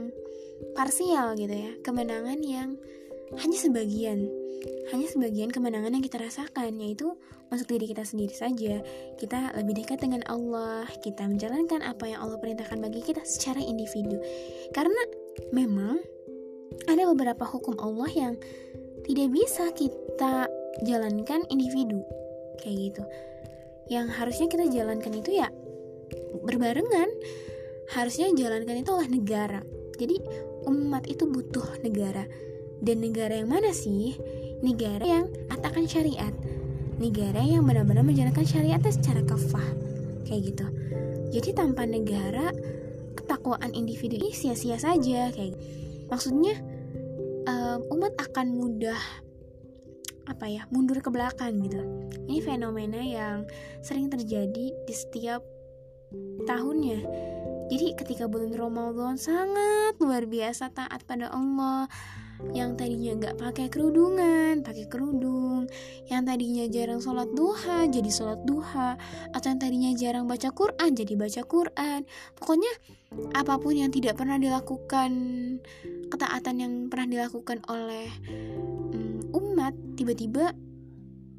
[0.74, 1.72] parsial gitu ya.
[1.82, 2.78] Kemenangan yang
[3.38, 4.30] hanya sebagian.
[4.94, 7.14] Hanya sebagian kemenangan yang kita rasakan yaitu
[7.50, 8.82] masuk diri kita sendiri saja.
[9.18, 14.18] Kita lebih dekat dengan Allah kita menjalankan apa yang Allah perintahkan bagi kita secara individu.
[14.74, 15.02] Karena
[15.54, 16.02] memang
[16.86, 18.34] ada beberapa hukum Allah yang
[19.06, 20.50] tidak bisa kita
[20.84, 22.02] jalankan individu.
[22.60, 23.04] Kayak gitu.
[23.88, 25.48] Yang harusnya kita jalankan itu ya
[26.44, 27.10] berbarengan.
[27.94, 29.62] Harusnya jalankan itu oleh negara.
[29.96, 30.18] Jadi
[30.66, 32.26] umat itu butuh negara.
[32.82, 34.18] Dan negara yang mana sih?
[34.66, 36.34] Negara yang atakan syariat.
[36.98, 39.70] Negara yang benar-benar menjalankan syariat secara kafah.
[40.26, 40.68] Kayak gitu.
[41.36, 42.50] Jadi tanpa negara
[43.14, 45.30] ketakwaan individu ini sia-sia saja.
[45.30, 45.56] Kayak
[46.10, 46.58] maksudnya
[47.50, 49.00] um, umat akan mudah
[50.26, 51.82] apa ya mundur ke belakang gitu.
[52.26, 53.46] Ini fenomena yang
[53.86, 55.46] sering terjadi di setiap
[56.50, 57.00] tahunnya.
[57.66, 61.90] Jadi ketika bulan Ramadan sangat luar biasa taat pada Allah
[62.52, 65.68] yang tadinya nggak pakai kerudungan pakai kerudung.
[66.10, 68.98] Yang tadinya jarang sholat duha jadi sholat duha.
[69.32, 72.00] Atau yang tadinya jarang baca Quran jadi baca Quran.
[72.38, 72.72] Pokoknya
[73.38, 75.12] apa pun yang tidak pernah dilakukan
[76.12, 78.08] ketaatan yang pernah dilakukan oleh
[78.94, 80.54] um, umat tiba-tiba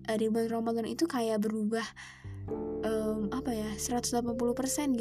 [0.08, 1.84] uh, di bulan Ramadan itu kayak berubah
[2.82, 4.22] um, apa ya 180%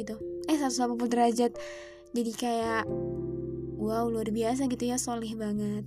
[0.00, 0.16] gitu.
[0.46, 1.52] Eh 180 derajat.
[2.14, 2.84] Jadi kayak
[3.86, 5.86] wow luar biasa gitu ya solih banget.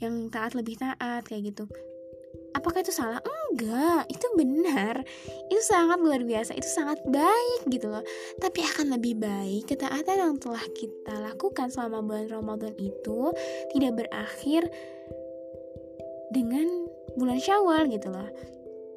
[0.00, 1.68] Yang taat lebih taat kayak gitu.
[2.56, 3.20] Apakah itu salah?
[3.20, 5.04] Enggak itu benar.
[5.52, 8.02] Itu sangat luar biasa itu sangat baik gitu loh.
[8.40, 13.36] Tapi akan lebih baik ketaatan yang telah kita lakukan selama bulan Ramadan itu
[13.76, 14.64] tidak berakhir
[16.32, 16.88] dengan
[17.20, 18.28] bulan Syawal gitu loh.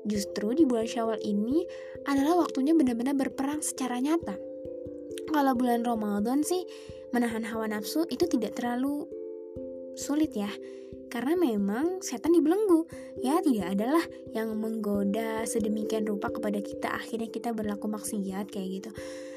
[0.08, 1.68] Justru di bulan Syawal ini
[2.08, 4.36] adalah waktunya benar-benar berperang secara nyata.
[5.32, 6.66] Kalau bulan Ramadan sih
[7.12, 9.08] menahan hawa nafsu itu tidak terlalu
[9.96, 10.50] sulit ya.
[11.12, 12.88] Karena memang setan dibelenggu.
[13.20, 18.92] Ya tidak adalah yang menggoda sedemikian rupa kepada kita akhirnya kita berlaku maksiat kayak gitu.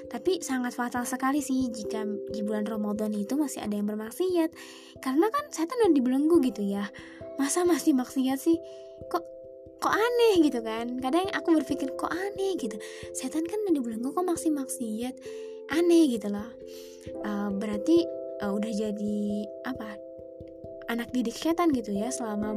[0.07, 4.55] Tapi sangat fatal sekali sih jika di bulan Ramadan itu masih ada yang bermaksiat.
[5.03, 6.87] Karena kan setan udah dibelenggu gitu ya.
[7.43, 8.55] Masa masih maksiat sih?
[9.11, 9.25] Kok
[9.83, 11.03] kok aneh gitu kan?
[11.03, 12.79] Kadang aku berpikir kok aneh gitu?
[13.11, 15.19] Setan kan udah dibelenggu kok masih maksiat
[15.73, 16.49] aneh gitu loh.
[17.25, 18.05] Uh, berarti
[18.41, 19.19] uh, udah jadi
[19.69, 19.97] apa
[20.89, 22.57] anak didik setan gitu ya selama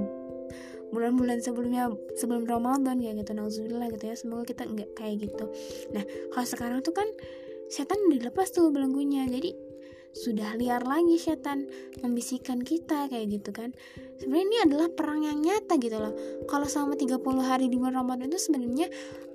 [0.92, 5.46] bulan-bulan sebelumnya sebelum Ramadan kayak gitu nauzubillah gitu ya semoga kita nggak kayak gitu.
[5.92, 7.08] Nah kalau sekarang tuh kan
[7.68, 9.52] setan dilepas tuh belenggunya jadi
[10.16, 11.68] sudah liar lagi setan
[12.02, 13.76] membisikkan kita kayak gitu kan.
[14.18, 16.16] Sebenarnya ini adalah perang yang nyata gitu loh.
[16.50, 18.88] Kalau selama 30 hari di bulan Ramadan itu sebenarnya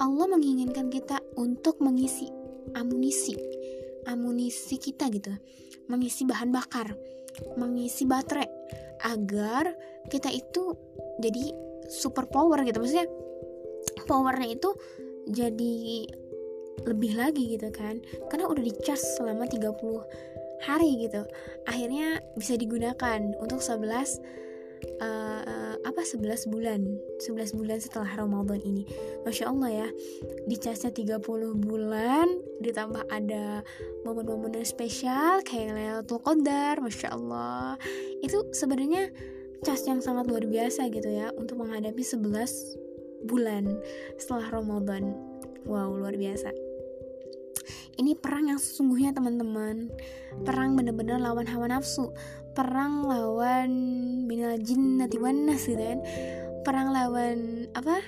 [0.02, 2.26] Allah menginginkan kita untuk mengisi
[2.74, 3.61] amunisi
[4.08, 5.32] amunisi kita gitu.
[5.90, 6.94] Mengisi bahan bakar
[7.56, 8.48] mengisi baterai
[9.02, 9.72] agar
[10.08, 10.76] kita itu
[11.18, 11.52] jadi
[11.88, 12.78] super power gitu.
[12.78, 13.08] Maksudnya
[14.06, 14.70] powernya itu
[15.30, 16.06] jadi
[16.86, 18.00] lebih lagi gitu kan.
[18.30, 21.26] Karena udah di charge selama 30 hari gitu.
[21.66, 23.82] Akhirnya bisa digunakan untuk 11
[25.02, 25.31] uh,
[26.02, 26.82] apa 11 bulan
[27.22, 28.82] 11 bulan setelah Ramadan ini.
[29.22, 29.88] Masya Allah ya
[30.50, 31.22] dicasnya 30
[31.62, 32.26] bulan
[32.58, 33.62] ditambah ada
[34.02, 37.78] momen-momen spesial kayak Lailatul Qadar Masya Allah.
[38.18, 39.14] Itu sebenarnya
[39.62, 43.70] cas yang sangat luar biasa gitu ya untuk menghadapi 11 bulan
[44.18, 45.14] setelah Ramadan.
[45.70, 46.50] Wow luar biasa.
[47.94, 49.86] Ini perang yang sesungguhnya teman-teman.
[50.42, 52.10] Perang bener-bener lawan hawa nafsu
[52.52, 53.70] perang lawan
[54.28, 56.00] minal jin nanti wanas gitu kan.
[56.62, 57.98] Perang lawan apa?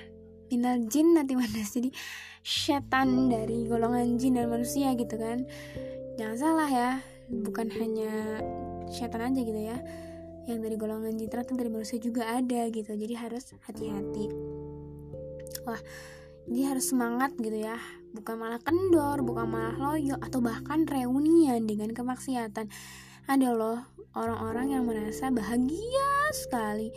[0.53, 1.91] Minal jin nanti wanas jadi
[2.45, 5.49] setan dari golongan jin dan manusia gitu kan.
[6.21, 6.91] Jangan salah ya
[7.33, 8.45] bukan hanya
[8.93, 9.81] setan aja gitu ya.
[10.45, 12.93] Yang dari golongan jin ternyata dari manusia juga ada gitu.
[12.93, 14.29] Jadi harus hati-hati.
[15.65, 15.81] Wah
[16.45, 17.81] jadi harus semangat gitu ya.
[18.13, 22.69] Bukan malah kendor bukan malah loyo atau bahkan reunian dengan kemaksiatan.
[23.25, 26.95] Ada loh orang-orang yang merasa bahagia sekali.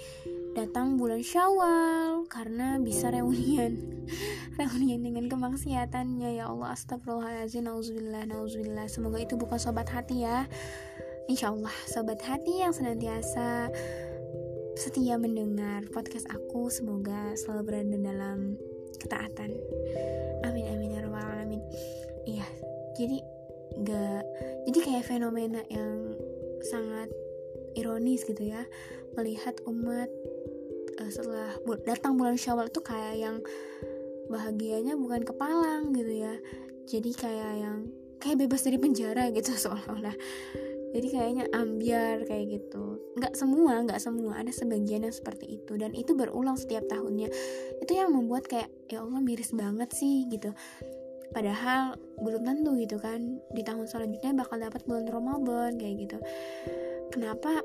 [0.53, 3.77] Datang bulan Syawal karena bisa reunian.
[4.57, 6.37] Reunian dengan kemaksiatannya.
[6.37, 8.89] Ya Allah astagfirullahaladzim nauzubillah nauzubillah.
[8.89, 10.49] Semoga itu bukan sobat hati ya.
[11.29, 13.69] Insya Allah sobat hati yang senantiasa
[14.77, 18.57] setia mendengar podcast aku semoga selalu berada dalam
[19.01, 19.57] ketaatan.
[20.45, 21.61] Amin amin ya rabbal alamin.
[22.25, 22.47] Iya
[22.97, 23.17] jadi
[23.77, 24.23] gak
[24.69, 26.17] jadi kayak fenomena yang
[26.67, 27.09] sangat
[27.77, 28.67] ironis gitu ya
[29.15, 30.09] melihat umat
[31.01, 33.37] uh, setelah bu datang bulan syawal itu kayak yang
[34.27, 36.35] bahagianya bukan kepalang gitu ya.
[36.87, 37.77] Jadi kayak yang
[38.19, 40.15] kayak bebas dari penjara gitu seolah-olah.
[40.87, 42.99] Jadi kayaknya ambiar kayak gitu.
[43.19, 44.39] Nggak semua nggak semua.
[44.39, 45.75] Ada sebagian yang seperti itu.
[45.75, 47.27] Dan itu berulang setiap tahunnya.
[47.83, 50.51] Itu yang membuat kayak ya Allah miris banget sih gitu
[51.31, 56.17] padahal belum tentu gitu kan di tahun selanjutnya bakal dapat bulan Ramadan kayak gitu.
[57.13, 57.61] Kenapa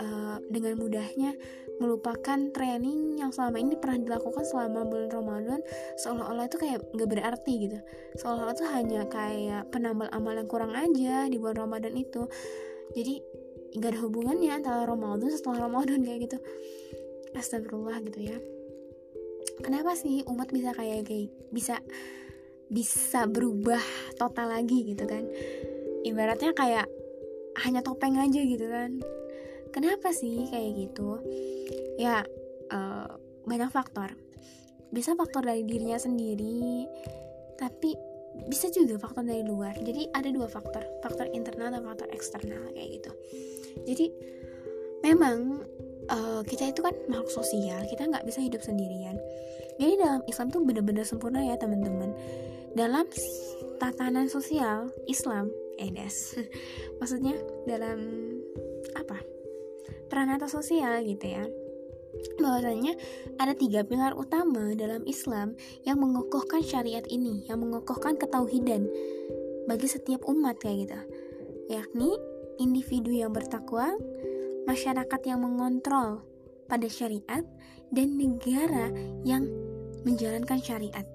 [0.00, 1.36] uh, dengan mudahnya
[1.80, 5.60] melupakan training yang selama ini pernah dilakukan selama bulan Ramadan
[5.98, 7.78] seolah-olah itu kayak nggak berarti gitu.
[8.22, 12.28] Seolah-olah itu hanya kayak penambal amal yang kurang aja di bulan Ramadan itu.
[12.92, 13.14] Jadi
[13.72, 16.38] nggak ada hubungannya antara Ramadan setelah Ramadan kayak gitu.
[17.32, 18.36] Astagfirullah gitu ya.
[19.64, 21.80] Kenapa sih umat bisa kayak kayak bisa
[22.72, 23.80] bisa berubah
[24.16, 25.28] total lagi gitu kan.
[26.02, 26.88] Ibaratnya kayak
[27.60, 28.96] hanya topeng aja gitu kan.
[29.70, 31.20] Kenapa sih kayak gitu?
[32.00, 32.24] Ya
[32.72, 33.08] uh,
[33.44, 34.16] banyak faktor.
[34.88, 36.88] Bisa faktor dari dirinya sendiri
[37.60, 37.92] tapi
[38.48, 39.76] bisa juga faktor dari luar.
[39.76, 43.12] Jadi ada dua faktor faktor internal dan faktor eksternal kayak gitu.
[43.84, 44.06] Jadi
[45.04, 45.60] memang
[46.08, 49.20] uh, kita itu kan makhluk sosial kita nggak bisa hidup sendirian.
[49.76, 52.12] Jadi dalam Islam tuh bener-bener sempurna ya teman-teman
[52.72, 53.04] dalam
[53.76, 56.48] tatanan sosial Islam edes eh,
[56.98, 57.36] maksudnya
[57.68, 57.98] dalam
[58.96, 59.20] apa?
[60.08, 61.44] Peranata sosial gitu ya.
[62.36, 62.92] Bahwasanya
[63.40, 65.56] ada tiga pilar utama dalam Islam
[65.88, 68.84] yang mengokohkan syariat ini yang mengokohkan ketauhidan
[69.64, 71.00] bagi setiap umat kayak gitu.
[71.72, 72.12] Yakni
[72.60, 73.96] individu yang bertakwa
[74.68, 76.20] masyarakat yang mengontrol
[76.68, 77.42] pada syariat
[77.88, 78.92] dan negara
[79.24, 79.48] yang
[80.04, 81.06] menjalankan syariat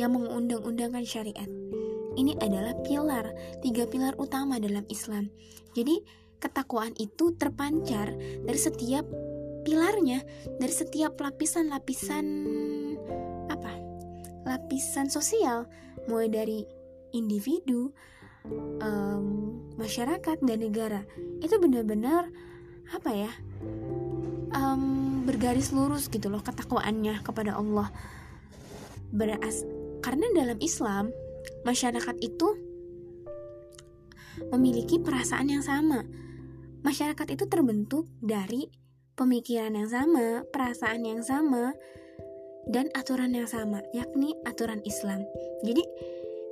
[0.00, 1.50] yang mengundang-undangkan syariat.
[2.16, 3.28] Ini adalah pilar,
[3.60, 5.28] tiga pilar utama dalam Islam.
[5.76, 6.00] Jadi,
[6.40, 8.16] ketakwaan itu terpancar
[8.48, 9.04] dari setiap
[9.68, 10.24] pilarnya,
[10.56, 12.24] dari setiap lapisan-lapisan
[13.52, 13.72] apa?
[14.48, 15.68] Lapisan sosial,
[16.08, 16.64] mulai dari
[17.12, 17.92] individu,
[18.80, 21.04] um, masyarakat dan negara.
[21.44, 22.32] Itu benar-benar
[22.90, 23.32] apa ya?
[24.50, 27.92] Um, bergaris lurus gitu loh ketakwaannya kepada Allah.
[29.14, 29.62] Beras
[30.00, 31.12] karena dalam Islam,
[31.64, 32.48] masyarakat itu
[34.48, 36.04] memiliki perasaan yang sama.
[36.80, 38.72] Masyarakat itu terbentuk dari
[39.20, 41.76] pemikiran yang sama, perasaan yang sama,
[42.72, 45.20] dan aturan yang sama, yakni aturan Islam.
[45.60, 45.84] Jadi,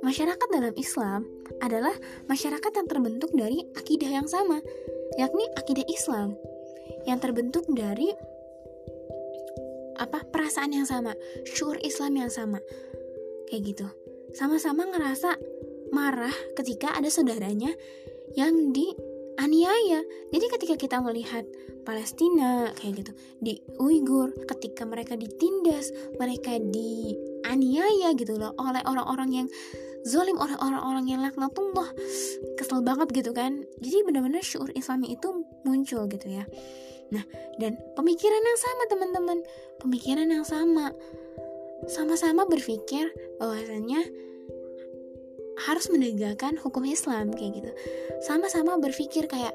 [0.05, 1.25] masyarakat dalam Islam
[1.65, 1.93] adalah
[2.29, 4.61] masyarakat yang terbentuk dari akidah yang sama,
[5.17, 6.37] yakni akidah Islam,
[7.09, 8.13] yang terbentuk dari
[9.97, 12.61] apa perasaan yang sama, syur Islam yang sama
[13.49, 13.87] kayak gitu.
[14.37, 15.35] Sama-sama ngerasa
[15.89, 17.73] marah ketika ada saudaranya
[18.37, 20.05] yang dianiaya.
[20.29, 21.43] Jadi ketika kita melihat
[21.81, 25.89] Palestina kayak gitu di Uighur ketika mereka ditindas
[26.21, 29.47] mereka dianiaya gitu loh oleh orang-orang yang
[30.05, 31.89] zolim oleh orang-orang yang laknatullah.
[32.55, 33.65] Kesel banget gitu kan.
[33.81, 36.45] Jadi benar-benar syur islami itu muncul gitu ya.
[37.09, 37.25] Nah
[37.57, 39.37] dan pemikiran yang sama teman-teman.
[39.81, 40.93] Pemikiran yang sama
[41.87, 44.03] sama-sama berpikir bahwasanya
[45.67, 47.71] harus menegakkan hukum Islam kayak gitu.
[48.23, 49.51] Sama-sama berpikir kayak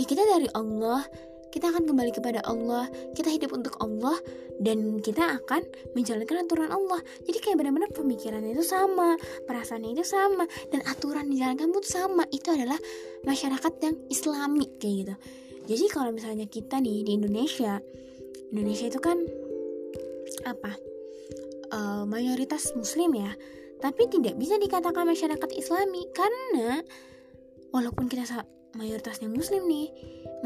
[0.00, 1.04] ya kita dari Allah,
[1.52, 4.16] kita akan kembali kepada Allah kita hidup untuk Allah
[4.56, 5.60] dan kita akan
[5.92, 7.04] menjalankan aturan Allah.
[7.28, 12.24] Jadi kayak benar-benar pemikirannya itu sama perasaannya itu sama dan aturan dijalankan pun sama.
[12.32, 12.80] Itu adalah
[13.28, 15.14] masyarakat yang islami kayak gitu.
[15.62, 17.78] Jadi kalau misalnya kita nih di Indonesia
[18.50, 19.20] Indonesia itu kan
[20.48, 20.91] apa
[21.72, 23.32] uh, mayoritas muslim ya.
[23.82, 26.86] Tapi tidak bisa dikatakan masyarakat islami karena
[27.74, 28.46] walaupun kita
[28.78, 29.90] mayoritasnya muslim nih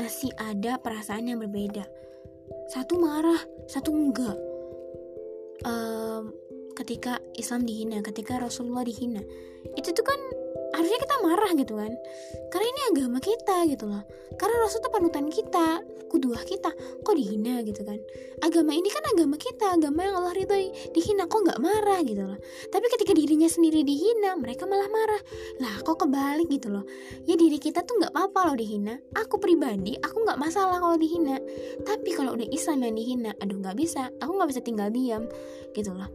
[0.00, 1.84] masih ada perasaan yang berbeda.
[2.72, 4.38] Satu marah satu enggak.
[5.66, 6.32] Um,
[6.76, 9.24] ketika Islam dihina ketika Rasulullah dihina.
[9.74, 10.20] Itu tuh kan
[10.76, 11.92] harusnya kita marah gitu kan.
[12.52, 14.04] Karena ini agama kita gitu loh.
[14.36, 15.80] Karena Rasul itu panutan kita
[16.16, 16.72] kuduah kita
[17.04, 18.00] kok dihina gitu kan?
[18.40, 20.72] Agama ini kan agama kita agama yang Allah ridhoi.
[20.96, 22.40] Dihina kok nggak marah gitu loh?
[22.72, 25.20] Tapi ketika dirinya sendiri dihina mereka malah marah.
[25.60, 26.88] Lah kok kebalik gitu loh?
[27.28, 28.96] Ya diri kita tuh nggak apa-apa loh dihina.
[29.12, 31.36] Aku pribadi aku nggak masalah kalau dihina.
[31.84, 34.08] Tapi kalau udah Islam yang dihina aduh nggak bisa.
[34.24, 35.28] Aku nggak bisa tinggal diam
[35.76, 36.08] gitu loh.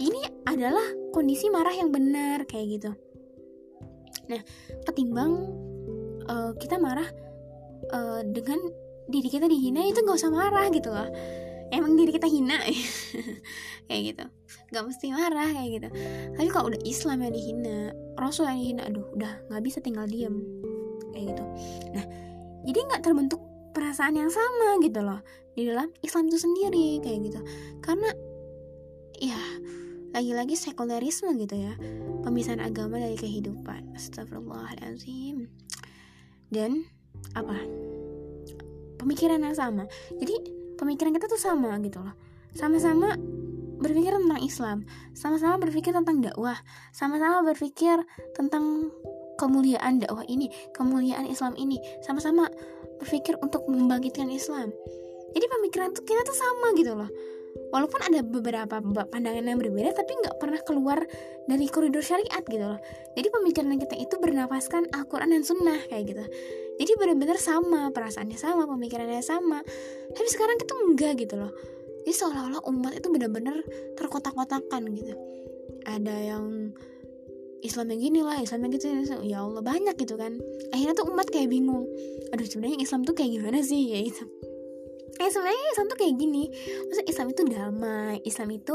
[0.00, 2.90] Ini adalah kondisi marah yang benar kayak gitu.
[4.32, 4.40] Nah
[4.88, 5.52] ketimbang
[6.32, 7.08] uh, kita marah
[7.92, 11.08] uh, dengan diri kita dihina itu nggak usah marah gitu loh.
[11.72, 12.60] Emang diri kita hina.
[13.88, 14.24] Kayak gitu.
[14.72, 15.88] Nggak mesti marah kayak gitu.
[16.34, 20.40] Tapi kalau udah Islam yang dihina Rasul yang dihina aduh udah nggak bisa tinggal diem.
[21.12, 21.44] Kayak gitu.
[21.92, 22.04] Nah
[22.64, 23.40] jadi nggak terbentuk
[23.76, 25.20] perasaan yang sama gitu loh
[25.52, 27.40] di dalam Islam itu sendiri kayak gitu.
[27.84, 28.10] Karena
[29.20, 29.38] ya
[30.16, 31.76] lagi-lagi sekulerisme gitu ya.
[32.24, 33.92] Pemisahan agama dari kehidupan.
[33.94, 35.50] Astagfirullahaladzim
[36.54, 36.86] dan
[37.34, 37.56] apa
[39.00, 39.84] pemikiran yang sama.
[40.16, 40.34] Jadi
[40.78, 42.14] pemikiran kita tuh sama gitu loh.
[42.54, 43.18] Sama-sama
[43.82, 44.78] berpikir tentang Islam.
[45.12, 46.58] Sama-sama berpikir tentang dakwah.
[46.94, 47.98] Sama-sama berpikir
[48.34, 48.94] tentang
[49.34, 51.82] kemuliaan dakwah ini kemuliaan Islam ini.
[52.06, 52.46] Sama-sama
[53.02, 54.70] berpikir untuk membangkitkan Islam.
[55.34, 57.10] Jadi pemikiran tuh kita tuh sama gitu loh
[57.74, 60.98] walaupun ada beberapa pandangan yang berbeda tapi nggak pernah keluar
[61.50, 62.80] dari koridor syariat gitu loh.
[63.18, 66.24] Jadi pemikiran kita itu bernafaskan Al-Quran dan Sunnah kayak gitu.
[66.78, 69.62] Jadi benar-benar sama perasaannya sama pemikirannya sama.
[70.14, 71.52] Tapi sekarang kita enggak gitu loh.
[72.04, 73.56] Jadi seolah-olah umat itu benar-benar
[73.98, 75.14] terkotak-kotakan gitu.
[75.84, 76.74] Ada yang
[77.64, 78.86] Islam yang gini lah Islam yang gitu
[79.24, 80.36] ya Allah banyak gitu kan.
[80.70, 81.88] Akhirnya tuh umat kayak bingung.
[82.30, 83.94] Aduh sebenarnya Islam tuh kayak gimana sih?
[83.94, 84.28] Ya gitu
[85.20, 86.44] eh sebenarnya Islam tuh kayak gini.
[86.90, 88.74] Maksudnya Islam itu damai Islam itu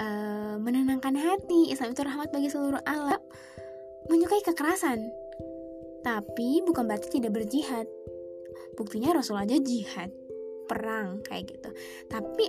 [0.00, 3.20] uh, menenangkan hati Islam itu rahmat bagi seluruh alam
[4.08, 5.02] menyukai kekerasan.
[6.06, 7.86] Tapi bukan berarti tidak berjihad.
[8.78, 10.14] Buktinya Rasul aja jihad
[10.66, 11.70] perang kayak gitu.
[12.10, 12.44] Tapi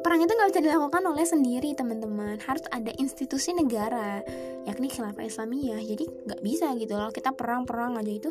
[0.00, 2.40] perang itu nggak bisa dilakukan oleh sendiri teman-teman.
[2.40, 4.24] Harus ada institusi negara
[4.64, 5.80] yakni khilafah Islamiyah.
[5.84, 7.12] Jadi nggak bisa gitu loh.
[7.12, 8.30] Kita perang-perang aja itu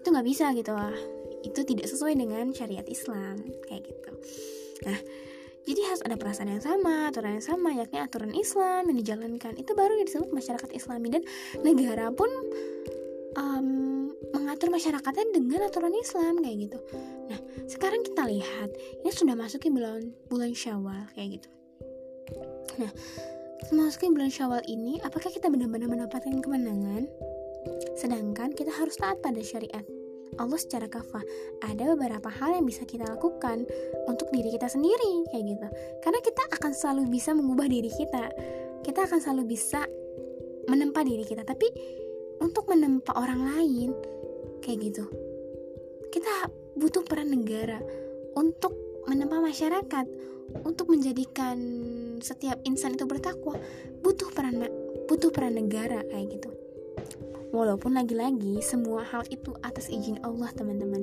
[0.00, 4.10] itu nggak bisa gitu lah itu tidak sesuai dengan syariat Islam kayak gitu
[4.84, 5.00] nah
[5.68, 9.60] jadi harus ada perasaan yang sama, aturan yang sama, yakni aturan Islam yang dijalankan.
[9.60, 11.22] Itu baru yang disebut masyarakat Islami dan
[11.60, 12.26] negara pun
[13.36, 16.78] um, mengatur masyarakatnya dengan aturan Islam kayak gitu.
[17.28, 17.38] Nah,
[17.68, 18.72] sekarang kita lihat
[19.04, 21.48] ini sudah masuk ke bulan bulan Syawal kayak gitu.
[22.80, 22.90] Nah,
[23.68, 27.04] memasuki bulan Syawal ini, apakah kita benar-benar mendapatkan kemenangan?
[28.00, 29.84] Sedangkan kita harus taat pada syariat
[30.38, 31.24] Allah secara kafah
[31.64, 33.66] ada beberapa hal yang bisa kita lakukan
[34.06, 35.66] untuk diri kita sendiri kayak gitu.
[36.04, 38.30] Karena kita akan selalu bisa mengubah diri kita.
[38.84, 39.88] Kita akan selalu bisa
[40.70, 41.42] menempa diri kita.
[41.42, 41.66] Tapi
[42.44, 43.90] untuk menempa orang lain
[44.62, 45.04] kayak gitu.
[46.12, 47.80] Kita butuh peran negara
[48.38, 48.76] untuk
[49.08, 50.06] menempa masyarakat
[50.66, 51.58] untuk menjadikan
[52.20, 53.58] setiap insan itu bertakwa.
[54.04, 54.62] Butuh peran
[55.10, 56.59] butuh peran negara kayak gitu
[57.50, 61.02] Walaupun lagi-lagi semua hal itu atas izin Allah teman-teman.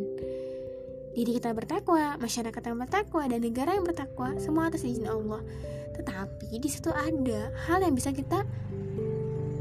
[1.11, 5.43] Diri kita bertakwa, masyarakat yang bertakwa, dan negara yang bertakwa Semua atas izin Allah.
[5.91, 8.47] Tetapi di situ ada hal yang bisa kita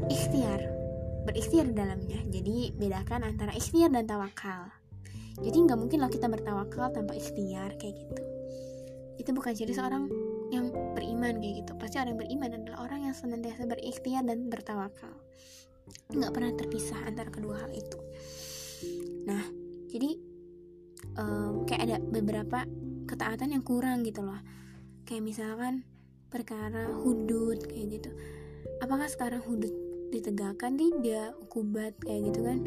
[0.07, 0.63] ikhtiar
[1.27, 2.23] Berikhtiar di dalamnya.
[2.31, 4.71] Jadi bedakan antara ikhtiar dan tawakal.
[5.43, 8.23] Jadi nggak mungkin loh kita bertawakal tanpa ikhtiar kayak gitu.
[9.19, 10.07] Itu bukan ciri seorang
[10.55, 11.75] yang beriman kayak gitu.
[11.75, 15.11] Pasti orang yang beriman adalah orang yang senantiasa berikhtiar dan bertawakal
[16.11, 17.99] nggak pernah terpisah antara kedua hal itu.
[19.27, 19.43] Nah
[19.87, 20.11] jadi
[21.17, 22.63] um, kayak ada beberapa
[23.07, 24.39] ketaatan yang kurang gitu loh.
[25.07, 25.87] Kayak misalkan
[26.27, 28.11] perkara hudud kayak gitu.
[28.83, 29.71] Apakah sekarang hudud
[30.11, 30.75] ditegakkan?
[30.75, 31.39] Tidak.
[31.47, 32.59] Hukubat kayak gitu kan.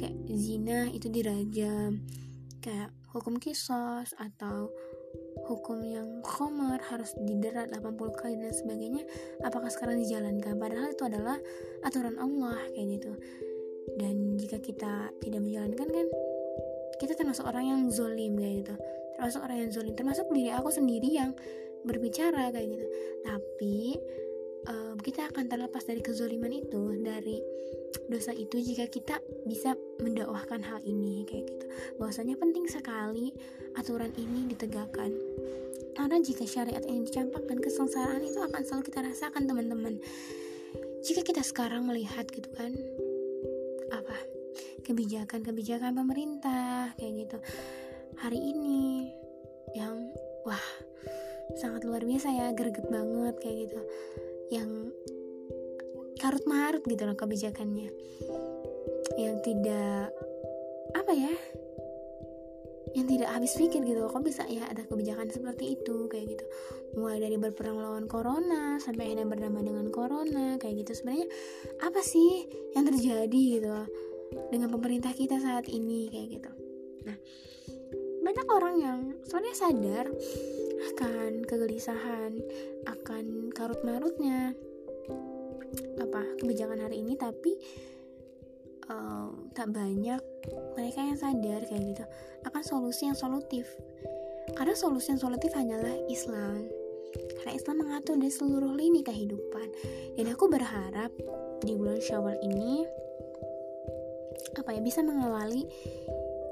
[0.00, 2.02] Kayak zina itu dirajam.
[2.64, 4.72] Kayak hukum kisos atau
[5.46, 9.02] hukum yang khomer harus diderat 80 kali dan sebagainya
[9.42, 10.54] apakah sekarang dijalankan?
[10.56, 11.38] Padahal itu adalah
[11.82, 13.12] aturan Allah kayak gitu.
[13.98, 16.06] Dan jika kita tidak menjalankan kan
[16.96, 18.74] kita termasuk orang yang zolim kayak gitu.
[19.18, 21.30] Termasuk orang yang zolim termasuk diri aku sendiri yang
[21.82, 22.86] berbicara kayak gitu.
[23.26, 23.76] Tapi
[24.68, 27.38] um, kita akan terlepas dari kezoliman itu dari
[28.08, 29.16] dosa itu jika kita
[29.48, 31.64] bisa mendakwahkan hal ini kayak gitu.
[32.00, 33.32] Bahwasanya penting sekali
[33.76, 35.12] aturan ini ditegakkan.
[35.92, 40.00] Karena jika syariat ini dicampakkan kesengsaraan itu akan selalu kita rasakan teman-teman.
[41.04, 42.72] Jika kita sekarang melihat gitu kan
[43.92, 44.16] apa
[44.88, 47.38] kebijakan-kebijakan pemerintah kayak gitu.
[48.22, 49.10] Hari ini
[49.76, 50.12] yang
[50.48, 50.64] wah
[51.60, 53.80] sangat luar biasa ya greget banget kayak gitu
[54.52, 54.92] yang
[56.20, 57.88] karut marut gitu loh kebijakannya.
[59.16, 60.12] Yang tidak
[60.92, 61.32] apa ya
[62.92, 66.44] yang tidak habis pikir gitu kok bisa ya ada kebijakan seperti itu kayak gitu.
[67.00, 71.00] Mulai dari berperang lawan corona sampai akhirnya berdamai dengan corona kayak gitu.
[71.00, 71.28] Sebenarnya
[71.80, 72.44] apa sih
[72.76, 73.72] yang terjadi gitu
[74.52, 76.50] dengan pemerintah kita saat ini kayak gitu.
[77.08, 77.16] Nah
[78.22, 80.06] banyak orang yang soalnya sadar
[80.94, 82.38] akan kegelisahan
[82.88, 84.54] akan karut marutnya
[85.98, 87.58] apa kebijakan hari ini tapi
[88.90, 90.20] uh, tak banyak
[90.74, 92.04] mereka yang sadar kayak gitu.
[92.48, 93.68] Akan solusi yang solutif.
[94.58, 96.66] Karena solusi yang solutif hanyalah Islam.
[97.12, 99.68] Karena Islam mengatur dari seluruh lini kehidupan.
[100.18, 101.12] Dan aku berharap
[101.62, 102.82] di bulan Syawal ini
[104.52, 105.64] apa ya bisa mengawali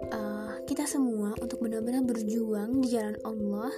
[0.08, 3.74] uh, kita semua untuk benar-benar berjuang di jalan Allah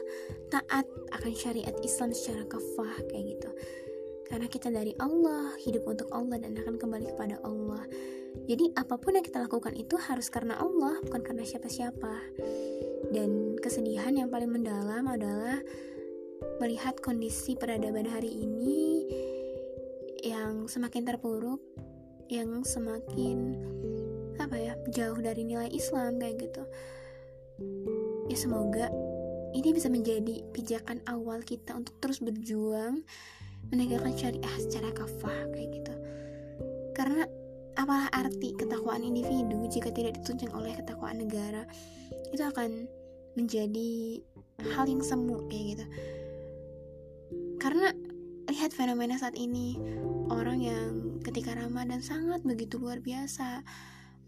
[0.52, 0.84] taat
[1.16, 3.50] akan syariat Islam secara kafah kayak gitu
[4.28, 7.88] karena kita dari Allah hidup untuk Allah dan akan kembali kepada Allah
[8.44, 12.16] jadi apa pun yang kita lakukan itu harus karena Allah, bukan karena siapa-siapa.
[13.12, 15.60] Dan kesedihan yang paling mendalam adalah
[16.58, 19.04] melihat kondisi peradaban hari ini
[20.24, 21.60] yang semakin terpuruk,
[22.32, 23.60] yang semakin
[24.38, 26.62] apa ya, jauh dari nilai Islam kayak gitu.
[28.30, 28.86] Ya semoga
[29.52, 33.04] ini bisa menjadi pijakan awal kita untuk terus berjuang
[33.68, 35.94] menegakkan syariah secara kafah kayak gitu.
[36.96, 37.24] Karena
[37.76, 41.64] apalah arti ketakwaan individu jika tidak ditunjang oleh ketakwaan negara
[42.32, 42.88] itu akan
[43.32, 44.20] menjadi
[44.76, 45.84] hal yang semu kayak gitu
[47.56, 47.94] karena
[48.50, 49.78] lihat fenomena saat ini
[50.28, 50.90] orang yang
[51.24, 53.64] ketika Ramadan sangat begitu luar biasa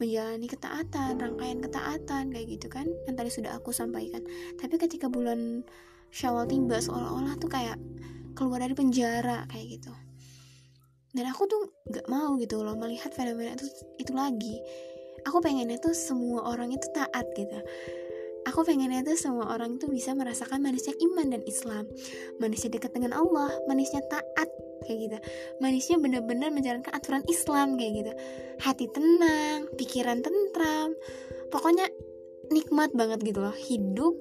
[0.02, 4.22] menjalani ketaatan, rangkaian ketaatan kayak gitu kan yang tadi sudah aku sampaikan.
[4.58, 5.62] Tapi ketika bulan
[6.14, 7.74] Syawal tiba seolah-olah tuh kayak
[8.38, 9.92] keluar dari penjara kayak gitu.
[11.14, 13.66] Dan aku tuh gak mau gitu loh melihat fenomena itu
[13.98, 14.62] itu lagi.
[15.26, 17.58] Aku pengennya tuh semua orang itu taat gitu
[18.54, 21.90] aku pengennya tuh semua orang itu bisa merasakan manisnya iman dan Islam.
[22.38, 24.46] Manisnya dekat dengan Allah manisnya taat
[24.86, 25.18] kayak gitu.
[25.58, 28.12] Manisnya benar-benar menjalankan aturan Islam kayak gitu.
[28.62, 30.94] Hati tenang pikiran tentram.
[31.50, 31.90] Pokoknya
[32.54, 34.14] nikmat banget gitu loh hidup.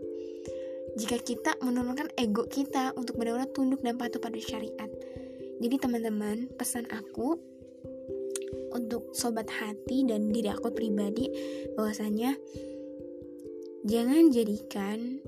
[0.97, 4.89] Jika kita menurunkan ego kita untuk benar-benar tunduk dan patuh pada syariat.
[5.61, 7.38] Jadi teman-teman, pesan aku
[8.73, 11.29] untuk sobat hati dan diri aku pribadi
[11.77, 12.34] bahwasanya
[13.84, 15.19] jangan jadikan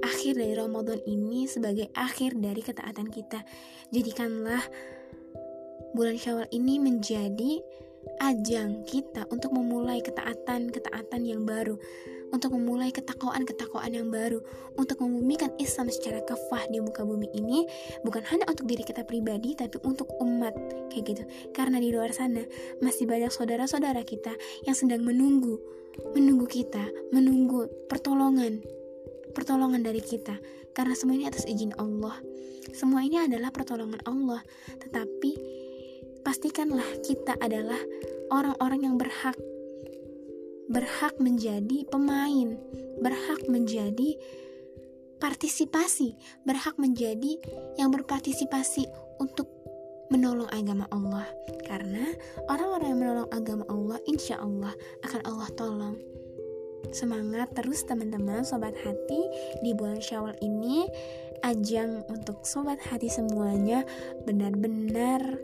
[0.00, 3.44] akhir dari Ramadan ini sebagai akhir dari ketaatan kita.
[3.92, 4.62] Jadikanlah
[5.92, 7.60] bulan Syawal ini menjadi
[8.24, 11.76] ajang kita untuk memulai ketaatan-ketaatan yang baru
[12.32, 14.40] untuk memulai ketakwaan-ketakwaan yang baru,
[14.76, 17.64] untuk membumikan Islam secara kafah di muka bumi ini,
[18.04, 20.52] bukan hanya untuk diri kita pribadi, tapi untuk umat,
[20.92, 21.22] kayak gitu.
[21.56, 22.44] Karena di luar sana
[22.84, 24.32] masih banyak saudara-saudara kita
[24.68, 25.56] yang sedang menunggu,
[26.14, 28.62] menunggu kita, menunggu pertolongan,
[29.34, 30.38] pertolongan dari kita.
[30.72, 32.18] Karena semua ini atas izin Allah.
[32.70, 34.44] Semua ini adalah pertolongan Allah,
[34.78, 35.30] tetapi
[36.22, 37.80] pastikanlah kita adalah
[38.28, 39.34] orang-orang yang berhak
[40.68, 42.60] berhak menjadi pemain,
[43.00, 44.20] berhak menjadi
[45.16, 47.40] partisipasi, berhak menjadi
[47.80, 48.84] yang berpartisipasi
[49.18, 49.48] untuk
[50.08, 51.28] menolong agama Allah.
[51.64, 52.04] Karena
[52.48, 54.72] orang-orang yang menolong agama Allah, insya Allah
[55.04, 55.96] akan Allah tolong.
[56.94, 59.20] Semangat terus teman-teman sobat hati
[59.60, 60.86] di bulan Syawal ini
[61.42, 63.86] ajang untuk sobat hati semuanya
[64.24, 65.38] benar-benar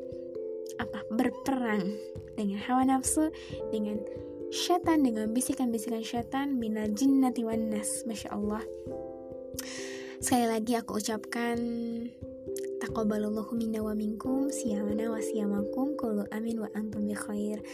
[0.78, 1.94] apa berperang
[2.34, 3.30] dengan hawa nafsu
[3.70, 4.02] dengan
[4.50, 8.62] syaitan dengan bisikan-bisikan syaitan minal jinnati wan nas Masya Allah
[10.24, 11.58] Sekali lagi aku ucapkan
[12.84, 17.64] Taqabbalallahu minna wa minkum Siyamana wa siyamakum Kulu amin wa antum bi khair.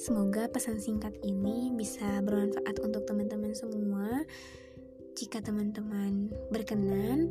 [0.00, 4.24] Semoga pesan singkat ini bisa bermanfaat untuk teman-teman semua.
[5.20, 7.28] Jika teman-teman berkenan,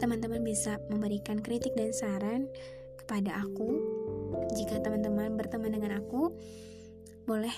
[0.00, 2.48] teman-teman bisa memberikan kritik dan saran
[2.96, 3.76] kepada aku.
[4.56, 6.32] Jika teman-teman berteman dengan aku,
[7.28, 7.52] boleh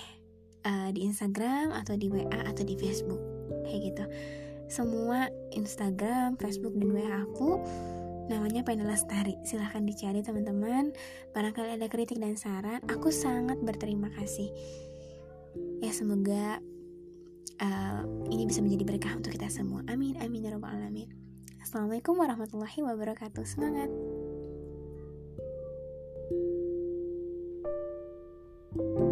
[0.66, 3.22] uh, di Instagram atau di WA atau di Facebook.
[3.70, 4.04] Kayak gitu.
[4.66, 7.62] Semua Instagram, Facebook dan WA aku
[8.32, 9.36] namanya Pena Lestari.
[9.44, 10.96] Silahkan dicari teman-teman.
[11.36, 14.48] Barangkali ada kritik dan saran, aku sangat berterima kasih.
[15.84, 16.64] Ya semoga
[17.60, 18.02] uh,
[18.32, 19.84] ini bisa menjadi berkah untuk kita semua.
[19.92, 21.12] Amin, amin ya robbal alamin.
[21.60, 23.44] Assalamualaikum warahmatullahi wabarakatuh.
[23.44, 23.92] Semangat.
[28.72, 29.11] thank you